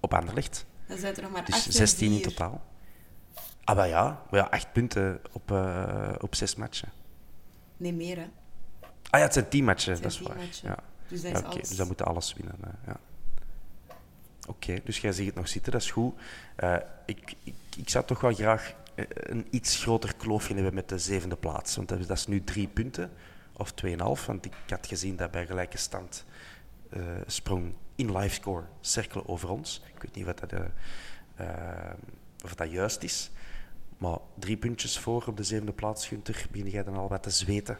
[0.00, 0.66] op Anderlecht.
[0.86, 2.62] dan zijn er nog maar Dus acht en 16 in totaal.
[3.64, 6.88] Ah, maar ja, maar ja acht punten op, eh, op zes matchen.
[7.76, 8.26] Nee, meer, hè?
[9.10, 10.44] Ah ja, het zijn tien matchen, Het dat zijn is waar.
[10.44, 10.68] matchen.
[10.68, 10.76] Ja.
[11.08, 11.68] Dus dat Ja, alles.
[11.68, 12.54] dus dan moeten alles winnen.
[12.64, 12.96] eh, ja.
[14.46, 16.14] Oké, dus jij ziet het nog zitten, dat is goed.
[16.56, 16.76] Eh,
[17.06, 20.98] ik, ik, ik zou toch wel graag eh, een iets groter kloofje hebben met de
[20.98, 21.76] zevende plaats.
[21.76, 23.10] Want dat is, nu drie punten,
[23.52, 24.26] of tweeënhalf.
[24.26, 26.24] Want ik had gezien dat bij gelijke stand
[26.90, 29.82] eh, sprong in livescore cirkelen over ons.
[29.94, 30.52] Ik weet niet wat dat,
[32.44, 33.30] of dat juist is.
[33.98, 37.30] Maar drie puntjes voor op de zevende plaats, Gunther, begin jij dan al wat te
[37.30, 37.78] zweten?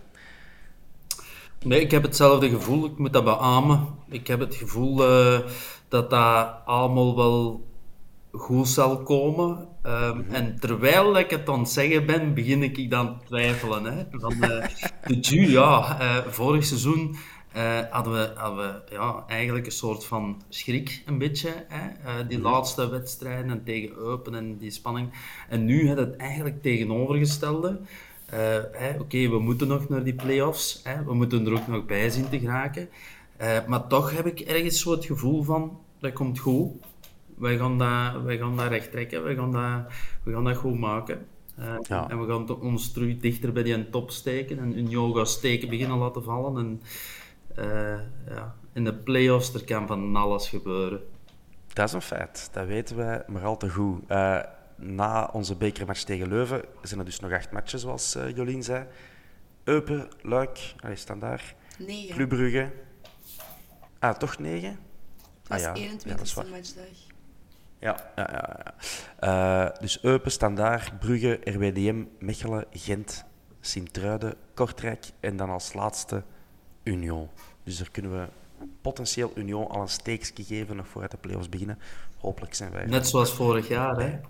[1.65, 2.85] Nee, ik heb hetzelfde gevoel.
[2.85, 3.89] Ik moet dat beamen.
[4.09, 5.39] Ik heb het gevoel eh,
[5.89, 7.65] dat dat allemaal wel
[8.33, 9.69] goed zal komen.
[9.83, 13.85] Ehm, En terwijl ik het aan het zeggen ben, begin ik dan te twijfelen.
[13.85, 14.05] Hè?
[14.11, 14.67] Van, eh,
[15.07, 17.17] de Ju, ja, eh, vorig seizoen
[17.53, 21.51] eh, hadden we, hadden we ja, eigenlijk een soort van schrik, een beetje.
[21.69, 22.27] Hè?
[22.27, 25.13] Die laatste wedstrijden en tegen Eupen en die spanning.
[25.49, 27.81] En nu had het eigenlijk tegenovergestelde.
[28.27, 30.83] Eh, Oké, we moeten nog naar die play-offs.
[31.07, 32.89] We moeten er ook nog bij zien te geraken.
[33.37, 36.73] Eh, maar toch heb ik ergens zo het gevoel van, dat komt goed.
[37.39, 39.23] Wij gaan dat, wij gaan dat recht trekken.
[39.23, 41.27] Wij gaan dat, we gaan dat goed maken.
[41.57, 42.11] Eh, Ja.
[42.11, 44.59] En we gaan ons terug dichter bij die top steken.
[44.59, 46.57] En hun yoga steken beginnen laten vallen.
[46.59, 46.83] En
[48.29, 51.01] ja, in de play-offs er kan van alles gebeuren.
[51.73, 54.03] Dat is een feit, dat weten wij maar al te goed.
[54.77, 58.87] Na onze bekermatch tegen Leuven zijn er dus nog acht matchen, zoals eh, Jolien zei.
[59.65, 62.15] Eupen, Luik, allee, Standaard, Negen.
[62.15, 62.71] Club Brugge.
[63.99, 64.79] Ah, toch negen?
[65.43, 65.83] Dat is ah, ja.
[65.83, 66.47] 21 Ja, dat is e waar.
[66.47, 66.85] matchdag.
[67.79, 68.75] Ja, ja, ja.
[69.21, 69.71] ja.
[69.71, 73.25] Eh, dus Eupen, Standaard, Brugge, RWDM, Mechelen, Gent,
[73.61, 76.23] Sint-Truiden, Kortrijk en dan als laatste
[76.83, 77.29] Union.
[77.63, 78.29] Dus daar kunnen we
[78.81, 81.79] potentieel Union al een steekje geven nog vooruit de play-offs beginnen.
[82.19, 82.85] Hopelijk zijn wij...
[82.85, 83.97] Net zoals vorig jaar.
[83.97, 84.21] Hè?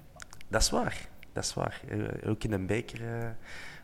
[0.54, 1.08] Dat is waar.
[1.32, 1.80] Dat is waar.
[1.88, 3.28] Eh, ook in de beker eh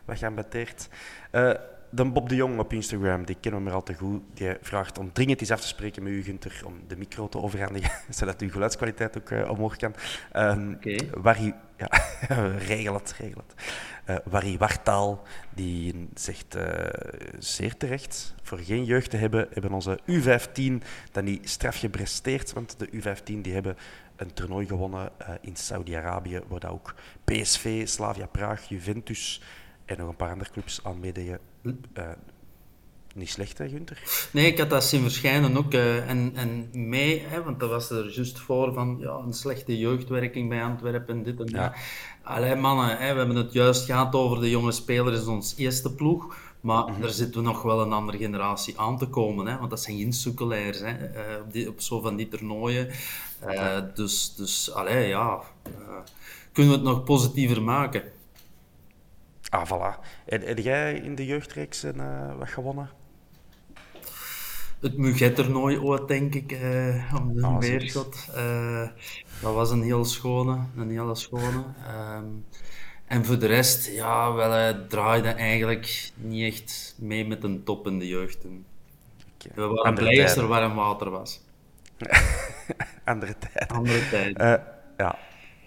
[0.05, 0.87] wat geambeteerd.
[1.31, 1.51] Eh
[1.89, 4.21] de Bob de Jong op Instagram, die kennen we maar al te goed.
[4.33, 7.41] Die vraagt om dringend eens af te spreken met u, Gunther, om de micro te
[7.41, 9.95] overhandigen, zodat uw geluidskwaliteit ook omhoog kan.
[10.31, 10.95] Ehm Oké.
[11.21, 11.89] Warrie, ja,
[12.67, 14.23] regel het, regel het.
[14.25, 16.57] Warrie Wartaal, die zegt
[17.39, 22.79] zeer terecht, voor geen jeugd te hebben, hebben onze U15 dan niet straf gepresteerd, want
[22.79, 23.77] de U15 die hebben
[24.21, 26.93] een toernooi gewonnen eh, in Saudi-Arabië, waar dat ook
[27.23, 29.41] PSV, Slavia Praag, Juventus
[29.85, 31.39] en nog een paar andere clubs aan meededen.
[31.93, 32.09] Eh,
[33.15, 34.27] Niet slecht, hè, Gunther?
[34.33, 35.73] Nee, ik had dat zien verschijnen ook.
[35.73, 39.77] eh, en, en mee, hè, want dat was er juist voor van ja, een slechte
[39.77, 41.49] jeugdwerking bij Antwerpen, dit en dat.
[41.55, 41.73] Ja.
[42.23, 46.35] Allee, mannen, hè, we hebben het juist gehad over de jonge spelers ons eerste ploeg.
[46.61, 47.03] Maar Mhm.
[47.03, 49.45] er zit nog wel een andere generatie aan te komen.
[49.45, 50.13] Hè, want dat zijn geen
[50.79, 52.89] hè, eh, op, die, op zo van die toernooien.
[53.39, 55.71] Eh, dus, dus allee, ja, eh,
[56.51, 58.03] kunnen we het nog positiever maken?
[59.49, 59.99] Ah, voilà.
[60.25, 62.89] En, heb jij in de jeugdreeks een, wat gewonnen?
[64.79, 66.51] Het Muget-toernooi ooit, denk ik,
[67.17, 68.27] om de Ah, weerschot.
[68.35, 68.87] Eh,
[69.41, 71.63] dat was een heel schone, een hele schone.
[71.87, 72.25] Ehm,
[73.11, 77.87] en voor de rest, ja, wel, eh, draaide eigenlijk niet echt mee met een top
[77.87, 78.41] in de jeugd.
[78.41, 78.65] toen.
[79.33, 79.49] Oké.
[79.55, 81.41] We waren blij als er warm water was.
[83.03, 83.75] Andere tijden.
[83.75, 84.35] Andere tijden.
[84.35, 84.65] Eh,
[84.97, 85.17] ja.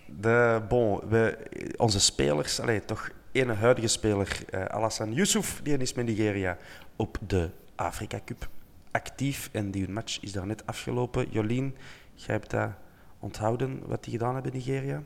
[0.07, 1.39] De, bon, we,
[1.77, 6.59] onze spelers, allee, toch ene huidige speler, eh Alassane Yusuf, die is met Nigeria
[6.97, 8.49] op de Afrika Cup
[8.91, 9.49] actief.
[9.53, 11.27] En die match is daar net afgelopen.
[11.31, 11.77] Jolien,
[12.15, 12.71] jij hebt dat
[13.19, 15.03] onthouden, wat die gedaan hebben in Nigeria?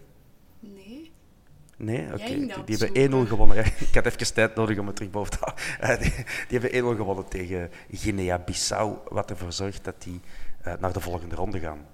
[0.60, 1.07] Nee.
[1.78, 2.06] Nee?
[2.06, 2.16] Oké.
[2.16, 3.26] Die, hebben opzoeken.
[3.26, 3.66] 1-0 gewonnen.
[3.88, 5.56] Ik had even tijd nodig om het terug boven te halen.
[5.78, 10.20] Eh, die, die hebben 1-0 gewonnen tegen Guinea-Bissau, wat ervoor zorgt dat die
[10.62, 11.86] eh, naar de volgende ronde gaan.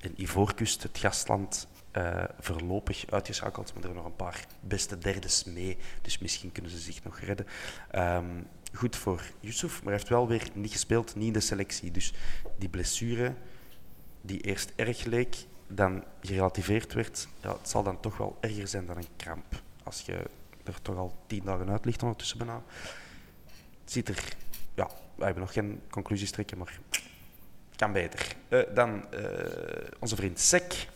[0.00, 5.76] En Ivoorkust, het gastland, eh, voorlopig uitgeschakeld, maar er nog een paar beste derdes mee.
[6.02, 7.46] Dus misschien kunnen ze zich nog redden.
[7.90, 8.26] Ehm,
[8.72, 11.90] goed voor Yusuf, maar hij heeft wel weer niet gespeeld, niet in de selectie.
[11.90, 12.12] Dus
[12.58, 13.34] die blessure
[14.20, 15.36] die eerst erg leek,
[15.74, 19.62] dan gerelativeerd werd, ja, het zal dan toch wel erger zijn dan een kramp.
[19.82, 20.22] Als je
[20.64, 22.62] er toch al tien dagen uit ligt ondertussen bijna.
[23.80, 24.34] Het ziet er...
[24.74, 26.78] Ja, we hebben nog geen conclusies trekken, maar
[27.76, 28.36] kan beter.
[28.48, 29.20] Eh, dan eh,
[29.98, 30.88] onze vriend Sek.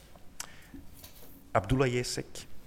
[1.51, 2.27] Abdoulaye Sek.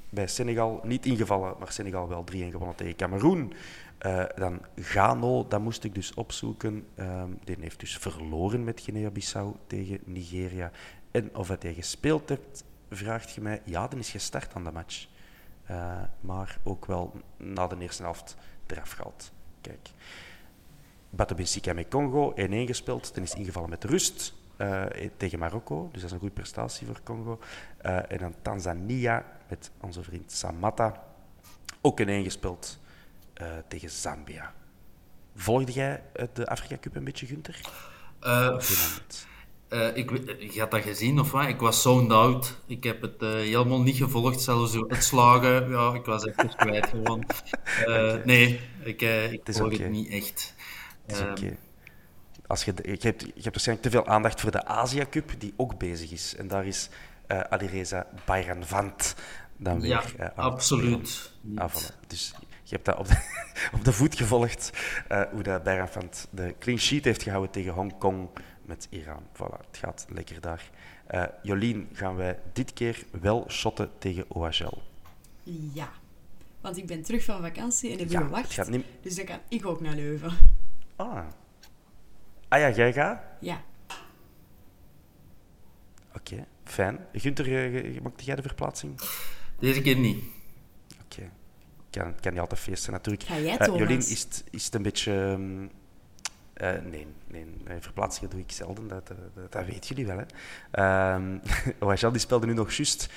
[0.09, 3.53] Bij Senegal niet ingevallen, maar Senegal wel 3-1 gewonnen tegen Cameroen.
[3.97, 6.87] Eh, dan Gano, dat moest ik dus opzoeken.
[6.95, 10.71] Ehm, die heeft dus verloren met Guinea-Bissau tegen Nigeria.
[11.11, 13.61] En of dat gespeeld hebt, vraagt je mij.
[13.65, 15.07] Ja, dan is gestart aan de match.
[15.69, 18.35] Eh, maar ook wel na de eerste helft
[18.67, 19.31] eraf gehaald.
[19.61, 19.89] Kijk.
[21.09, 22.35] Bato Benfica met Congo 1-1
[22.65, 23.13] gespeeld.
[23.15, 24.85] Dan is ingevallen met rust eh,
[25.17, 25.89] tegen Marokko.
[25.91, 27.39] Dus dat is een goede prestatie voor Congo.
[27.77, 31.03] Eh, en dan Tanzania met onze vriend Samatta.
[31.81, 32.79] Ook 1-1 gespeeld
[33.67, 34.53] tegen Zambia.
[35.35, 36.03] Volgde jij
[36.33, 37.61] de Afrika Cup een beetje, Gunther?
[39.69, 40.09] Eh, ik,
[40.53, 41.47] je had dat gezien of wat?
[41.47, 42.57] Ik was zoned out.
[42.65, 45.69] Ik heb het eh, helemaal niet gevolgd, zelfs het slagen.
[45.69, 47.23] Ja, ik was even kwijt gewoon.
[47.85, 49.01] Eh, Nee, ik,
[49.31, 50.55] ik is volg het niet echt.
[51.05, 51.57] Het is Ehm, oké.
[52.47, 55.53] Als je, je, hebt, je hebt waarschijnlijk te veel aandacht voor de Asia Cup, die
[55.57, 56.35] ook bezig is.
[56.35, 56.89] En daar is
[57.27, 59.15] Alireza Bayranvant
[59.57, 61.31] dan weer Ja, absoluut.
[61.55, 62.07] Ah, voilà.
[62.07, 63.17] Dus je hebt dat op de,
[63.77, 64.71] op de voet gevolgd,
[65.31, 65.65] hoe dat
[66.31, 68.29] de clean sheet heeft gehouden tegen Hongkong
[68.69, 69.23] met Iran.
[69.33, 70.69] Voilà, het gaat lekker daar.
[71.07, 74.77] Eh, Jolien, gaan wij dit keer wel shotten tegen OHL?
[75.73, 75.89] Ja.
[76.61, 78.43] Want ik ben terug van vakantie en heb Ja, gewacht.
[78.43, 78.85] het gaat niet...
[79.01, 80.31] Dus dan kan ik ook naar Leuven.
[80.95, 81.25] Ah.
[82.47, 83.21] Ah ja, jij gaat?
[83.39, 83.61] Ja.
[86.15, 86.99] Oké, fijn.
[87.13, 88.99] Gunther, eh, maakte jij de verplaatsing?
[89.59, 90.23] Deze keer niet.
[91.03, 91.29] Oké.
[91.89, 93.23] Kan, kan niet altijd feest zijn, natuurlijk.
[93.25, 93.67] Ga jij, Eh?
[93.67, 95.13] Jolien, is het, is het een beetje...
[95.13, 95.67] ehm,
[96.59, 100.17] eh, nee, nee, nee, verplaatsingen doe ik zelden, dat, eh, dat, dat weten jullie wel.
[100.17, 100.25] Hè.
[100.71, 103.11] Ehm die speelde nu nog juist 1-1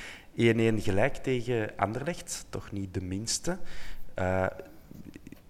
[0.82, 3.58] gelijk tegen Anderlecht, toch niet de minste.
[4.14, 4.46] Eh,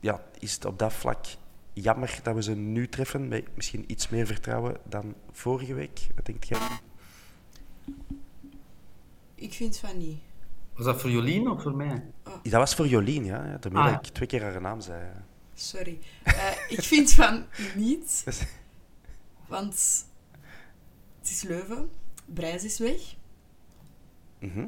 [0.01, 1.25] ja, is het op dat vlak
[1.73, 6.07] jammer dat we ze nu treffen, met misschien iets meer vertrouwen dan vorige week?
[6.15, 6.59] Wat denkt jij?
[9.35, 10.19] Ik vind van niet.
[10.75, 12.05] Was dat voor Jolien of voor mij?
[12.43, 13.57] Dat was voor Jolien, ja.
[13.61, 13.99] daarmee Ah, ja.
[13.99, 15.05] ik twee keer haar naam zei.
[15.05, 15.31] ja.
[15.55, 15.99] Sorry.
[16.23, 18.25] Eh, ik vind van niet.
[19.47, 20.05] Want
[21.19, 21.91] het is Leuven.
[22.25, 23.15] Brijs is weg.
[24.39, 24.67] Mhm.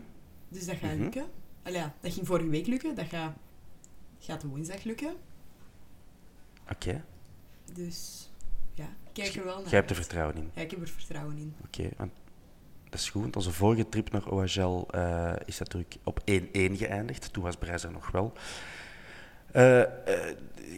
[0.48, 1.26] Dus dat gaat lukken.
[1.62, 2.94] Allee, ja, dat ging vorige week lukken.
[2.94, 3.36] Dat gaat,
[4.18, 5.16] gaat woensdag lukken.
[6.70, 7.04] Oké.
[7.72, 8.30] Dus
[8.74, 10.50] ja, kijk er wel naar Jij hebt er vertrouwen in.
[10.54, 11.54] Ja, ik heb er vertrouwen in.
[11.64, 12.12] Oké, want
[12.90, 13.22] dat is goed.
[13.22, 16.22] Want onze vorige trip naar OHL eh, is natuurlijk op 1-1
[16.52, 17.32] geëindigd.
[17.32, 18.32] Toen was Brijs er nog wel.
[19.54, 19.82] Eh,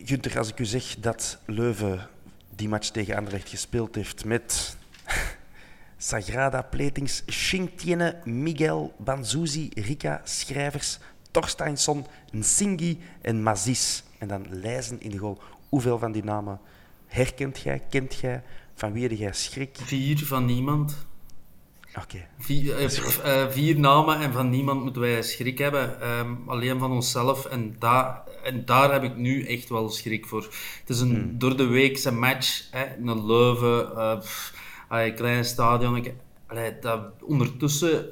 [0.05, 2.09] Gunther, als ik u zeg dat Leuven
[2.55, 4.77] die match tegen Anderlecht gespeeld heeft met
[5.97, 10.99] Sagrada, Pletings, Shinktiene, Miguel, Banzuzi, Rika, Schrijvers,
[11.31, 14.03] Torsteinsson, Nsingi en Mazis.
[14.19, 15.39] En dan lijzen in de goal.
[15.69, 16.61] Hoeveel van die namen
[17.07, 18.43] herkent jij, kent jij?
[18.75, 19.79] Van wie heb jij schrik?
[19.83, 21.07] Vier van niemand.
[22.39, 26.01] Vier, eh, eh, vier namen en van niemand moeten wij schrik hebben.
[26.01, 27.45] Ehm, alleen van onszelf.
[27.45, 30.43] En, daar en daar heb ik nu echt wel schrik voor.
[30.81, 32.69] Het is een door de weekse match.
[32.71, 34.55] Hè, een Leuven, pff,
[34.89, 35.97] allee, klein stadion.
[35.97, 36.15] Ik-
[36.47, 38.07] allee, dat, ondertussen,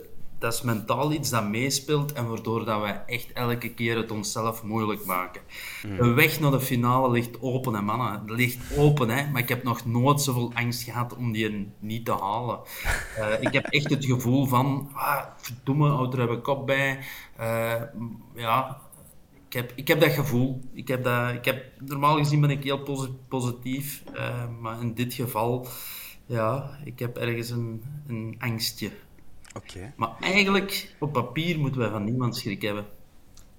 [0.44, 2.12] dat is mentaal iets dat meespeelt.
[2.12, 5.40] En waardoor dat wij echt elke keer het onszelf moeilijk maken.
[5.82, 8.12] De weg naar de finale ligt open, hè, mannen.
[8.12, 9.30] Het ligt open, hè.
[9.30, 12.58] Maar ik heb nog nooit zoveel angst gehad om die niet te halen.
[13.18, 16.98] Eh, ik heb echt het gevoel van, ah, verdomme, hou er even kop bij.
[17.36, 17.82] Eh,
[18.34, 18.80] ja,
[19.48, 20.60] ik heb, ik heb dat gevoel.
[20.72, 24.02] Ik heb dat, ik heb, normaal gezien ben ik heel posi- positief.
[24.14, 25.66] eh, maar in dit geval,
[26.26, 28.90] ja, ik heb ergens een, een angstje.
[29.54, 29.92] Oké.
[29.96, 32.86] Maar eigenlijk, op papier moeten wij van niemand schrik hebben.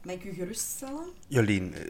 [0.03, 1.11] Mag ik u geruststellen?
[1.27, 1.85] Jolien, eh,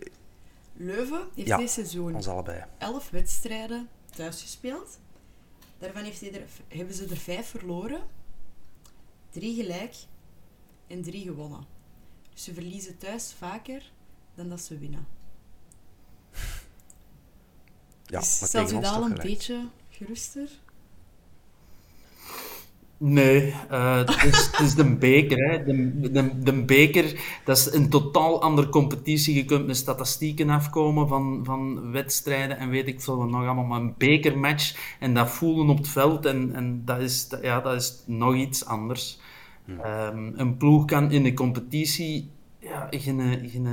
[0.73, 2.63] Leuven heeft Ja, dit seizoen ons allebei.
[2.77, 4.99] 11 wedstrijden thuis gespeeld.
[5.77, 6.47] Daarvan heeft hij er,
[6.77, 8.01] hebben ze er 5 verloren,
[9.29, 9.95] 3 gelijk
[10.87, 11.65] en 3 gewonnen.
[12.33, 13.91] Dus ze verliezen thuis vaker
[14.35, 15.07] dan dat ze winnen.
[18.07, 19.27] Ja, dus maar stelt tegen u ons dat al een gelijk.
[19.27, 20.49] beetje geruster?
[22.97, 25.37] Nee, eh, het, is, het is de beker.
[25.49, 25.63] Hè.
[25.63, 29.35] De, de, de beker, dat is een totaal andere competitie.
[29.35, 33.63] Je kunt met statistieken afkomen van, van wedstrijden en weet ik veel wat nog allemaal.
[33.63, 37.75] Maar een bekermatch en dat voelen op het veld, en, en dat, is, ja, dat
[37.75, 39.19] is nog iets anders.
[39.81, 42.29] Ehm, een ploeg kan in de competitie
[42.59, 43.67] ja, geen, geen,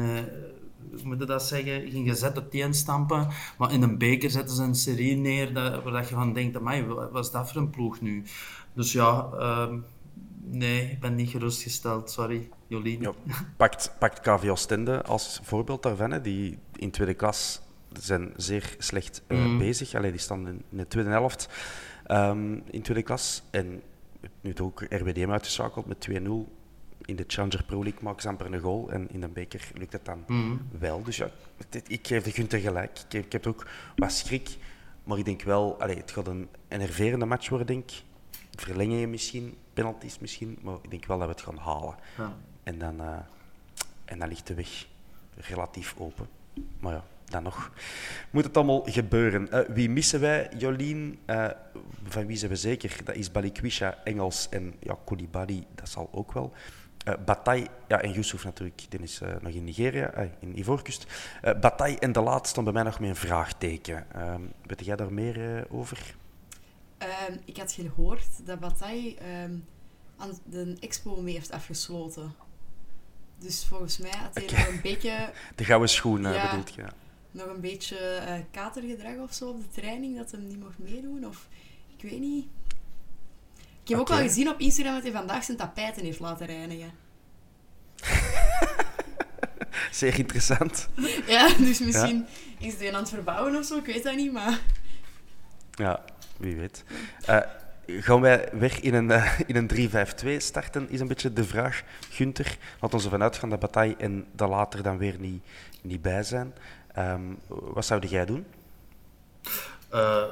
[1.04, 3.28] moet je dat zeggen, geen gezette teen stampen.
[3.58, 6.56] Maar in een beker zetten ze een serie neer dat, waar dat je van denkt,
[6.56, 8.24] amai, wat is dat voor een ploeg nu?
[8.74, 9.78] Dus ja, ehm,
[10.44, 13.00] nee, ik ben niet gerustgesteld, sorry, Jolien.
[13.00, 13.12] Ja,
[13.56, 16.10] pakt, pakt KV Oostende als voorbeeld daarvan.
[16.10, 16.20] Hè.
[16.20, 17.60] Die in tweede klas
[17.92, 19.58] zijn zeer slecht eh, Mhm.
[19.58, 19.94] bezig.
[19.94, 21.48] Allee, die staan in, de tweede helft
[22.06, 23.42] ehm, in tweede klas.
[23.50, 23.82] En
[24.40, 26.52] nu toch ook RWDM uitgeschakeld met 2-0.
[27.04, 28.90] In de Challenger Pro League maken ze amper een goal.
[28.90, 30.56] En in de beker lukt het dan Mhm.
[30.78, 31.02] wel.
[31.02, 31.30] Dus ja,
[31.86, 32.98] ik geef de Gunther gelijk.
[32.98, 34.56] Ik heb, ik heb ook wat schrik.
[35.04, 38.02] Maar ik denk wel, allee, het gaat een enerverende match worden, denk ik.
[38.58, 40.58] Verlengingen misschien, penalties misschien.
[40.62, 41.94] Maar ik denk wel dat we het gaan halen.
[42.18, 42.36] Ja.
[42.62, 43.16] En dan, eh,
[44.04, 44.86] en dan ligt de weg
[45.36, 46.28] relatief open.
[46.80, 47.72] Maar ja, dan nog.
[48.30, 49.50] Moet het allemaal gebeuren.
[49.52, 50.50] Eh, wie missen wij?
[50.58, 51.48] Jolien, eh,
[52.04, 53.00] van wie zijn we zeker?
[53.04, 56.52] Dat is Balikwisha, Engels en ja, Koulibaly, dat zal ook wel.
[57.04, 61.06] Eh Bataille, ja, en Yusuf natuurlijk, die is eh, nog in Nigeria, eh, in Ivoorkust.
[61.60, 64.06] Bataille en De Laat staan bij mij nog met een vraagteken.
[64.12, 66.14] Ehm, weet jij daar meer over?
[66.98, 69.54] Ehm, ik had gehoord dat Bataille ehm,
[70.16, 72.34] aan de expo mee heeft afgesloten.
[73.38, 76.50] Dus volgens mij had hij nog een beetje, De gouden schoen, Ja.
[76.50, 76.84] bedoelt je?
[77.30, 81.26] nog een beetje katergedrag of zo op de training, dat hem niet mocht meedoen.
[81.26, 81.48] Of
[81.96, 82.46] ik weet niet.
[83.82, 86.92] Ik heb ook al gezien op Instagram dat hij vandaag zijn tapijten heeft laten reinigen.
[89.90, 90.88] Zeer interessant.
[91.26, 92.26] Ja, dus misschien
[92.58, 94.60] is hij aan het verbouwen of zo, ik weet dat niet, maar...
[95.70, 96.04] Ja,
[96.36, 96.84] wie weet.
[97.26, 97.40] Eh,
[97.86, 101.82] gaan wij weg in een, eh, in een 3-5-2 starten, is een beetje de vraag.
[102.10, 105.42] Gunther, laat ons ervan uitgaan dat Bataille en dat later dan weer niet,
[105.82, 106.54] niet bij zijn.
[106.92, 108.46] Ehm, wat zou jij doen?
[109.88, 110.24] Eh,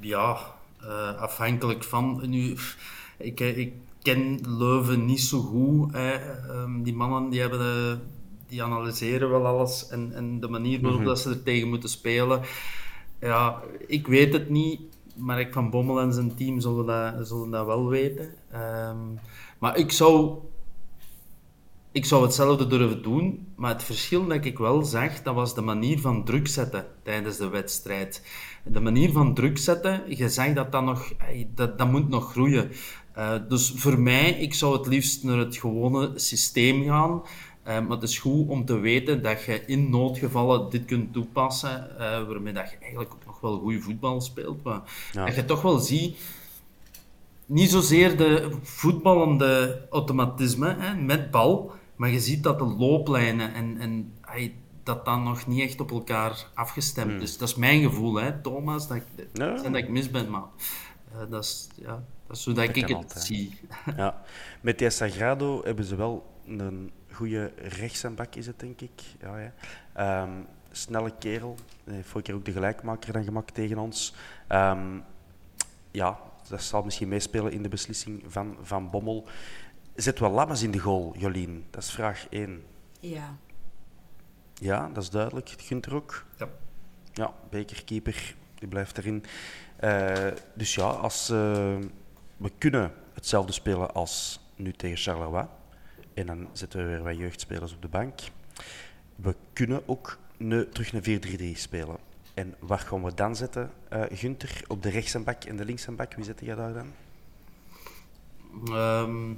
[0.00, 0.38] ja,
[0.80, 2.22] eh, afhankelijk van.
[2.26, 2.56] Nu,
[3.16, 3.72] ik, eh, ik
[4.02, 5.92] ken Leuven niet zo goed.
[5.92, 6.12] Hè.
[6.12, 7.98] Ehm, die mannen die hebben de,
[8.48, 12.42] die analyseren wel alles en, en de manier waarop dat ze er tegen moeten spelen.
[13.20, 14.80] Ja, ik weet het niet,
[15.14, 18.34] maar ik van Bommel en zijn team zullen dat, zullen dat wel weten.
[18.50, 18.96] Ehm,
[19.58, 20.38] maar ik zou
[21.92, 25.60] ik zou hetzelfde durven doen, maar het verschil dat ik wel zag, dat was de
[25.60, 28.22] manier van druk zetten tijdens de wedstrijd.
[28.70, 31.12] De manier van druk zetten, je zag dat dat nog,
[31.54, 32.70] dat, dat moet nog groeien.
[33.12, 37.22] Eh, dus voor mij, ik zou het liefst naar het gewone systeem gaan.
[37.62, 41.98] Eh, maar het is goed om te weten dat je in noodgevallen dit kunt toepassen,
[41.98, 44.62] eh, waarmee dat je eigenlijk ook nog wel goede voetbal speelt.
[44.62, 44.80] Maar
[45.12, 45.24] Ja.
[45.24, 46.16] dat je toch wel ziet
[47.46, 53.78] niet zozeer de voetballende automatisme hè, met bal, maar je ziet dat de looplijnen en,
[53.78, 54.12] en
[54.88, 57.38] dat dan nog niet echt op elkaar afgestemd is.
[57.38, 58.88] Dat is mijn gevoel, hè, Thomas.
[58.88, 59.28] Dat ik.
[59.32, 59.68] Ja.
[59.68, 60.42] dat mis ben, maar
[61.12, 63.24] eh, dat, is, ja, dat is hoe dat ik het altijd.
[63.24, 63.60] zie.
[63.96, 64.22] Ja.
[64.60, 69.02] Met die Sagrado hebben ze wel een goede rechtsaanbak, is het denk ik.
[69.20, 69.52] Ja, ja.
[69.92, 70.30] Ehm,
[70.70, 71.56] snelle kerel.
[71.84, 74.14] Hij heeft vorige keer ook de gelijkmaker dan gemaakt tegen ons.
[74.46, 74.98] Ehm,
[75.90, 76.18] ja,
[76.48, 79.26] dat zal misschien meespelen in de beslissing van Van Bommel.
[79.94, 81.64] Zet wel Lammers in de goal, Jolien?
[81.70, 82.62] Dat is vraag 1.
[83.00, 83.36] Ja.
[84.60, 85.54] Ja, dat is duidelijk.
[85.58, 86.24] Gunther ook.
[86.38, 86.48] Ja.
[87.12, 89.24] Ja, bekerkeeper, die blijft erin.
[89.76, 91.76] Eh, dus ja, als eh,
[92.36, 95.46] we kunnen hetzelfde spelen als nu tegen Charleroi.
[96.14, 98.20] En dan zetten we weer wat jeugdspelers op de bank.
[99.16, 101.96] We kunnen ook ne- terug een 4-3-3 spelen.
[102.34, 104.62] En waar gaan we dan zetten, eh Gunther?
[104.66, 106.14] Op de rechtse bak en de linkse bak?
[106.14, 106.92] Wie zet jij daar dan?
[108.66, 109.32] Ehm,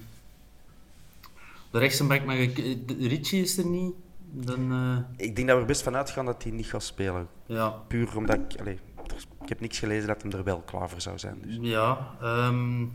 [1.70, 2.56] de rechtse bak mag ik...
[2.88, 3.94] de- Richie is er niet.
[4.33, 7.28] Dan, eh, Ik denk dat we er best van uitgaan dat hij niet gaat spelen.
[7.47, 8.61] ja, Puur omdat ik...
[8.61, 11.39] Allee, er- ik heb niks gelezen dat hem er wel klaar voor zou zijn.
[11.43, 11.59] Dus.
[11.61, 12.87] ja ehm,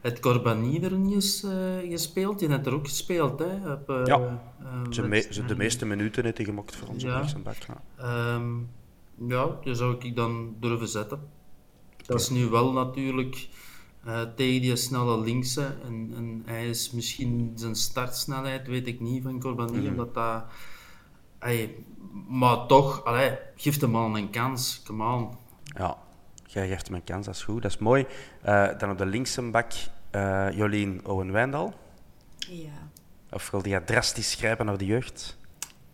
[0.00, 2.38] het Corbani er niet eens eh, gespeeld.
[2.38, 3.72] Die heeft er ook gespeeld, hè.
[3.72, 4.42] Op, eh, Ja.
[4.90, 5.46] Zijn me- wedstrijden.
[5.46, 7.24] de meeste minuten heeft hij gemokt voor onze Ja.
[7.42, 7.56] bak.
[7.56, 7.82] Ja.
[7.98, 8.54] Ehm,
[9.28, 11.20] ja, die zou ik dan durven zetten.
[12.06, 13.48] Dat is nu wel natuurlijk
[14.06, 15.74] eh, tegen die snelle linkse.
[15.84, 20.44] En, en hij is misschien zijn startsnelheid, weet ik niet van Corbani, omdat dat.
[22.28, 24.82] Maar toch, allee, geef hem al een kans.
[24.84, 25.36] Come on.
[25.64, 25.98] Ja,
[26.46, 28.06] jij geeft hem een kans, dat is goed, dat is mooi.
[28.42, 29.72] Eh, dan op de linkse bak
[30.10, 31.74] eh, Jolien Owen-Wijndal.
[32.38, 32.88] Ja.
[33.30, 35.36] Of wil die drastisch grijpen naar de jeugd?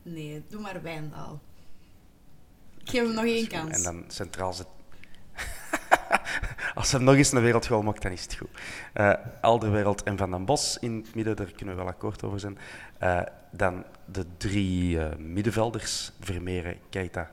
[0.03, 1.41] Nee, doe maar Wijndaal.
[2.79, 3.77] Ik geef hem nog één kans.
[3.77, 4.67] En dan centraal zit...
[6.75, 8.51] Als hij nog eens een wereldgoal maakt, dan is het goed.
[8.93, 12.41] Eh Alderwereld en Van den Bos in het midden, daar kunnen we wel akkoord over
[12.41, 12.59] zijn.
[12.99, 13.21] Eh,
[13.51, 17.31] dan de drie eh, middenvelders, Vermeeren, Keita,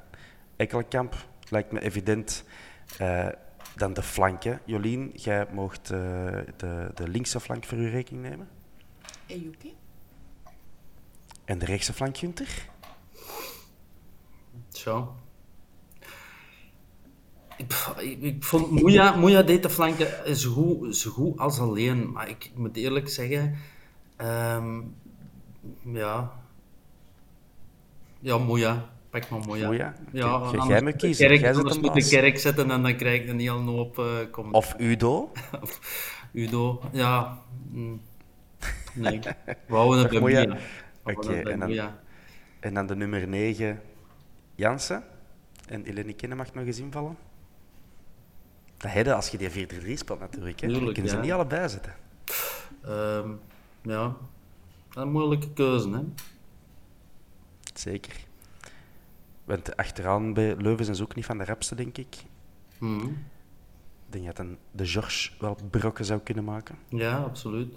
[0.56, 1.16] Ekkelenkamp.
[1.50, 2.44] Lijkt me evident.
[2.98, 3.28] Eh,
[3.76, 4.62] dan de flanken.
[4.66, 6.00] Jolien, jij mocht eh,
[6.58, 8.50] de, de linkse flank voor uw rekening nemen.
[9.26, 9.76] Ejuki?
[11.46, 12.68] En de rechtse flank, Gunther?
[14.70, 15.16] Zo.
[17.60, 21.60] Ik, pff, ik, ik vond Moeja, Moeja deed de flanken zo goed, zo goed als
[21.60, 22.12] alleen.
[22.12, 23.55] Maar ik moet eerlijk zeggen,
[24.16, 24.82] ehm,
[25.84, 26.32] ja.
[28.20, 28.89] Ja, Moeja.
[29.10, 29.66] Pak maar Moeja.
[29.68, 29.93] Moeja?
[30.12, 31.28] Ja, Oké, jij moet moet de kiezen.
[31.28, 34.76] Kerk, anders moet de kerk zetten en dan krijg je een heel hoop uh, Of
[34.78, 35.32] Udo?
[36.34, 37.41] Udo, ja.
[37.72, 38.01] mm,
[38.93, 39.20] Nee,
[39.68, 40.57] we houden het bij Moeja.
[41.03, 41.99] Oké, dan- Moeja.
[42.60, 43.82] En dan de nummer 9,
[44.55, 45.03] Jansen.
[45.68, 47.18] En Eleni Kenne mag nog eens invallen.
[48.80, 50.60] Dat als je die 4-3-3 speelt natuurlijk.
[50.60, 50.68] Hè.
[50.68, 51.22] Je Tuurlijk, kunt ze ja.
[51.22, 51.96] niet allebei zetten.
[52.82, 53.32] Ehm,
[53.82, 54.16] ja,
[54.94, 56.02] een moeilijke keuze, hè.
[57.74, 58.28] Zeker.
[59.44, 62.16] Want achteraan bij Leuven zijn ze ook niet van de rapste, denk ik.
[62.78, 63.06] Mhm.
[63.06, 66.76] Ik denk dat een de George wel brokken zou kunnen maken.
[66.88, 67.76] Ja, absoluut.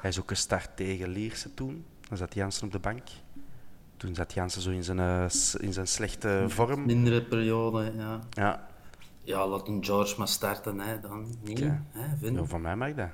[0.00, 1.84] Hij is ook gestart tegen Lierse toen.
[2.08, 3.02] Dan zat Jansen op de bank.
[3.96, 5.24] Toen zat Jansen zo in zijn, eh,
[5.58, 6.84] in zijn slechte vorm.
[6.84, 8.20] Mindere periode, ja.
[8.30, 8.68] Ja,
[9.30, 11.34] Ja, laat een George maar starten, hè, dan.
[11.42, 11.54] Nee,
[11.90, 13.08] hè, vind ja van mij mag dat.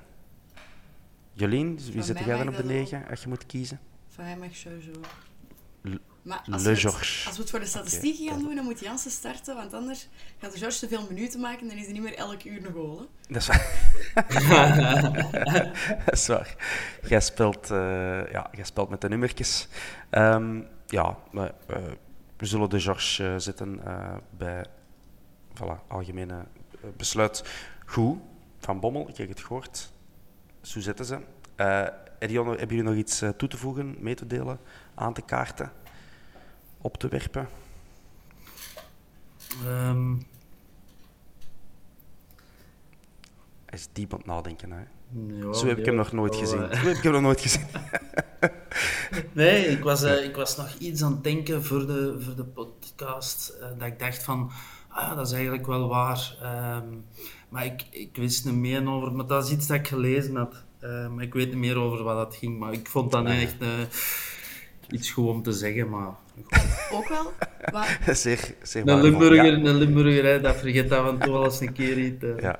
[1.32, 2.76] Jolien, wie mij jij dan op de dat wel.
[2.76, 3.80] 9 als je moet kiezen?
[4.08, 4.90] Van hem mag sowieso.
[5.82, 7.24] Le- Maar als, Le we het, Georges.
[7.26, 10.08] als we het voor de statistieken gaan doen, dan moet Jansen starten, want anders
[10.38, 12.66] gaat de George te veel minuten maken en dan is hij niet meer elk uur
[12.66, 12.98] een goal.
[12.98, 13.04] hè.
[13.28, 13.64] Dat is waar.
[16.04, 16.56] dat is waar.
[17.08, 19.68] Jij speelt, eh, ja, jij speelt met de nummertjes.
[20.10, 21.76] Ehm, ja, maar, eh,
[22.36, 24.64] we zullen de George eh, zetten eh, bij
[25.62, 27.44] voilà, algemene eh, besluit.
[27.86, 28.18] Goed,
[28.58, 29.92] Van Bommel, ik heb het gehoord.
[30.60, 31.20] Zo zetten ze.
[32.18, 34.58] Edion, hebben jullie nog iets eh, toe te voegen, mee te delen,
[34.94, 35.72] aan te kaarten,
[36.78, 37.48] op te werpen?
[39.64, 40.14] Ehm,
[43.66, 44.70] Hij is diep aan het nadenken.
[44.70, 44.82] Hè.
[45.46, 46.58] ja, Zo heb ik hem nog nooit gezien.
[46.58, 47.66] Zo heb ik hem nog nooit gezien.
[49.32, 53.58] Nee, ik was, ik was nog iets aan het denken voor de, voor de podcast.
[53.78, 54.50] dat ik dacht van,
[54.96, 56.36] ah, ja, dat is eigenlijk wel waar.
[56.42, 56.88] Ehm,
[57.48, 60.64] maar ik, ik wist niet meer over, maar dat is iets dat ik gelezen had.
[60.78, 62.58] Eh, maar ik weet niet meer over wat dat ging.
[62.58, 63.68] Maar ik vond dat niet echt eh,
[64.88, 65.88] iets goed om te zeggen.
[65.90, 66.08] Maar
[66.92, 67.32] Ook wel.
[67.72, 69.00] Maar zeer, zeer een.
[69.00, 69.52] Limburger, Ja.
[69.52, 72.24] een Limburger, hè, dat vergeet af en toe wel eens een keer iets.
[72.24, 72.38] eh.
[72.38, 72.58] Ja.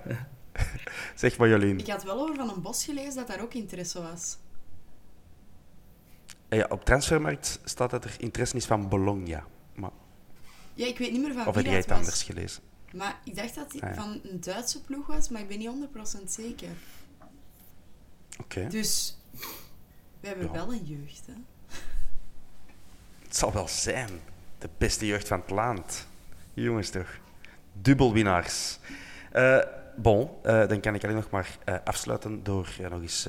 [1.15, 1.79] Zeg maar, Jolien.
[1.79, 4.37] ik had wel over Van een Bos gelezen dat daar ook interesse was.
[6.49, 9.45] Eh, Ja, op transfermarkt staat dat er interesse is van Bologna.
[9.75, 9.91] Maar,
[10.77, 11.99] Ja, ik weet niet meer van of wie heb jij dat het was.
[11.99, 12.63] anders gelezen?
[12.95, 14.03] Maar ik dacht dat hij Ah, ja.
[14.03, 16.69] van een Duitse ploeg was, maar ik ben niet 100% zeker.
[18.41, 18.67] Oké.
[18.69, 19.17] Dus
[20.21, 20.53] we hebben Ja.
[20.53, 21.33] wel een jeugd, hè.
[23.23, 24.11] Het zal wel zijn.
[24.59, 26.07] De beste jeugd van het land.
[26.55, 27.19] Jongens toch.
[27.73, 28.79] Dubbelwinnaars.
[29.33, 29.59] Eh
[29.97, 33.27] bon, eh, dan kan ik alleen nog maar eh, afsluiten door nog eens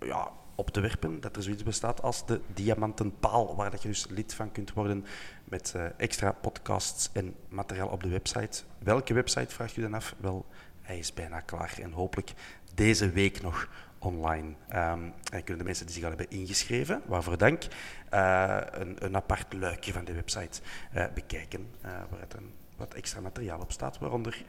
[0.00, 4.06] ja, op te werpen dat er zoiets bestaat als de Diamantenpaal, waar dat je dus
[4.08, 5.04] lid van kunt worden
[5.52, 8.62] met eh, extra podcasts en materiaal op de website.
[8.78, 10.14] Welke website vraagt u dan af?
[10.20, 10.46] Wel,
[10.80, 12.32] hij is bijna klaar en hopelijk
[12.74, 14.54] deze week nog online.
[14.68, 15.00] Ehm,
[15.32, 17.62] en kunnen de mensen die zich al hebben ingeschreven, waarvoor dank,
[18.10, 20.60] eh, een, een apart luikje van de website
[20.92, 24.44] eh, bekijken, eh, waar een, wat extra materiaal op staat, waaronder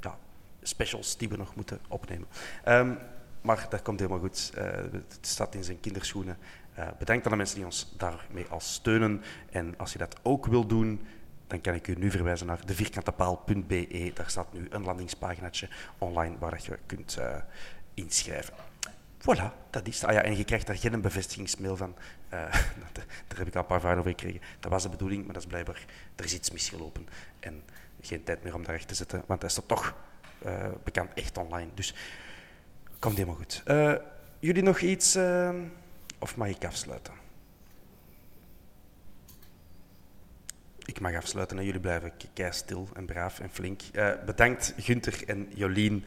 [0.00, 0.18] ja,
[0.62, 2.28] specials die we nog moeten opnemen.
[2.64, 2.94] Ehm,
[3.40, 4.52] maar dat komt helemaal goed.
[4.54, 6.36] Het staat in zijn kinderschoenen.
[6.78, 9.22] Uh, bedankt aan de mensen die ons daarmee al steunen.
[9.50, 11.06] En als je dat ook wil doen,
[11.46, 14.10] dan kan ik u nu verwijzen naar devierkantepaal.be.
[14.14, 15.68] Daar staat nu een landingspaginaatje
[15.98, 17.36] online waar je kunt uh,
[17.94, 18.54] inschrijven.
[19.18, 20.10] Voilà, dat is het.
[20.10, 21.94] Ah ja, en je krijgt daar geen bevestigingsmail van.
[22.34, 22.52] Uh,
[23.28, 24.40] daar heb ik al een paar vragen over gekregen.
[24.60, 25.84] Dat was de bedoeling, maar dat is blijkbaar...
[26.16, 27.08] Er is iets misgelopen.
[27.40, 27.62] En
[28.00, 29.94] geen tijd meer om daar echt te zetten, want hij is toch
[30.84, 31.70] bekend echt online.
[31.74, 31.94] Dus
[32.98, 33.62] komt helemaal goed.
[34.38, 35.14] Jullie nog iets,
[36.24, 37.12] of mag ik afsluiten?
[40.84, 43.82] Ik mag afsluiten en jullie blijven kei stil en braaf en flink.
[43.92, 46.04] Uh, bedankt Gunther en Jolien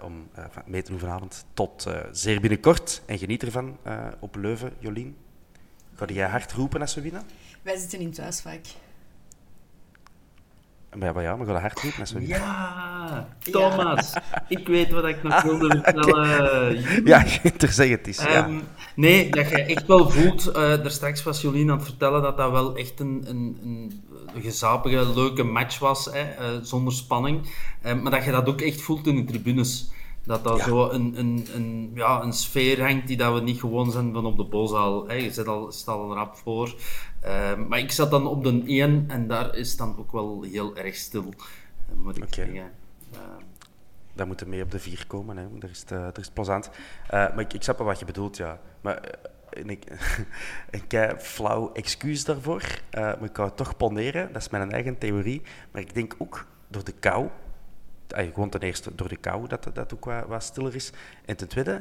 [0.00, 0.28] om
[0.66, 1.44] mee te doen vanavond.
[1.54, 3.78] Tot zeer binnenkort en geniet ervan
[4.20, 5.16] op Leuven, Jolien.
[5.94, 7.22] Ga jij hard roepen als we winnen?
[7.62, 8.60] Wij zitten in thuisvak.
[10.94, 12.14] Maar ja, maar, maar ga hard.
[12.20, 14.12] Ja, Thomas.
[14.48, 16.82] Ik weet wat ik nog wilde vertellen.
[17.04, 18.22] Ja, Gunther, zeg het.
[18.28, 18.46] Ja.
[18.46, 18.62] Um,
[18.94, 22.36] nee, dat je echt wel voelt, uh, daar straks was Jolien aan het vertellen, dat
[22.36, 23.58] dat wel echt een, een,
[24.34, 27.50] een gezapige, leuke match was, hè, uh, zonder spanning.
[27.86, 29.90] Uh, maar dat je dat ook echt voelt in de tribunes.
[30.26, 30.64] Dat dat ja.
[30.64, 34.26] zo een, een, een, ja, een sfeer hangt die dat we niet gewoon zijn van
[34.26, 35.12] op de boszaal.
[35.12, 36.74] Je zit al, staat al een rap voor.
[37.24, 40.76] Uh, maar ik zat dan op de 1 en daar is dan ook wel heel
[40.76, 41.34] erg stil,
[41.94, 42.44] moet ik okay.
[42.44, 42.70] zeggen.
[43.12, 43.18] Uh,
[44.14, 45.46] dan moeten mee op de 4 komen, hè.
[45.58, 46.68] Dat is, het, dat is het plezant.
[46.68, 48.60] Uh, maar ik, ik snap wel wat je bedoelt, ja.
[48.80, 49.18] Maar
[49.50, 49.84] en ik,
[50.70, 52.80] een kei flauw excuus daarvoor.
[52.90, 55.42] maar ik kan het toch poneren, dat is mijn eigen theorie.
[55.70, 57.28] Maar ik denk ook door de kou
[58.14, 60.92] gewoon ten eerste door de kou dat dat ook wat, stiller is.
[61.24, 61.80] En ten tweede,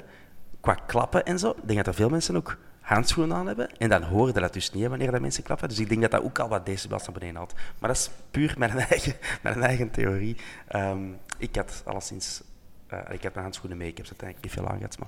[0.59, 3.78] qua klappen en zo, ik denk dat er veel mensen ook handschoenen aan hebben.
[3.78, 5.69] En dan horen dat dus niet wanneer dat mensen klappen.
[5.69, 7.53] Dus ik denk dat dat ook al wat decibels naar beneden haalt.
[7.80, 10.38] Maar dat is puur mijn eigen, mijn eigen theorie.
[10.76, 12.43] Um, ik had alleszins...
[12.93, 14.97] Uh, ik had mijn handschoenen mee, ik heb ze uiteindelijk niet veel aangehad.
[14.99, 15.07] Maar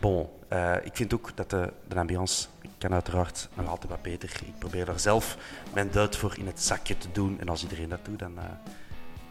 [0.00, 2.48] bon, uh, ik vind ook dat de, de ambiance
[2.78, 4.30] kan uiteraard nog altijd wat beter.
[4.46, 5.36] Ik probeer daar zelf
[5.74, 7.40] mijn duit voor in het zakje te doen.
[7.40, 8.42] En als iedereen dat doet, dan, uh,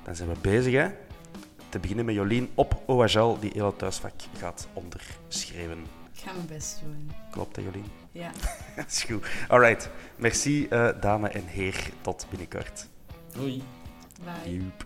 [0.03, 0.74] dan zijn we bezig.
[0.74, 0.89] Hè?
[1.72, 5.86] Te beginnen met Jolien op OHL, die heel het thuisvak gaat onderschrijven.
[6.13, 7.11] Ik ga mijn best doen.
[7.32, 7.86] Klopt, hè, Jolien?
[8.11, 8.32] Ja.
[8.76, 9.26] Dat is goed.
[9.47, 9.89] Alright.
[10.15, 11.89] Merci, uh, dame en heer.
[12.01, 12.88] Tot binnenkort.
[13.34, 13.63] Doei.
[14.24, 14.53] Bye.
[14.53, 14.86] Joep.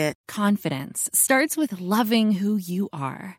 [0.00, 0.16] Market.
[0.28, 3.38] Confidence starts with loving who you are.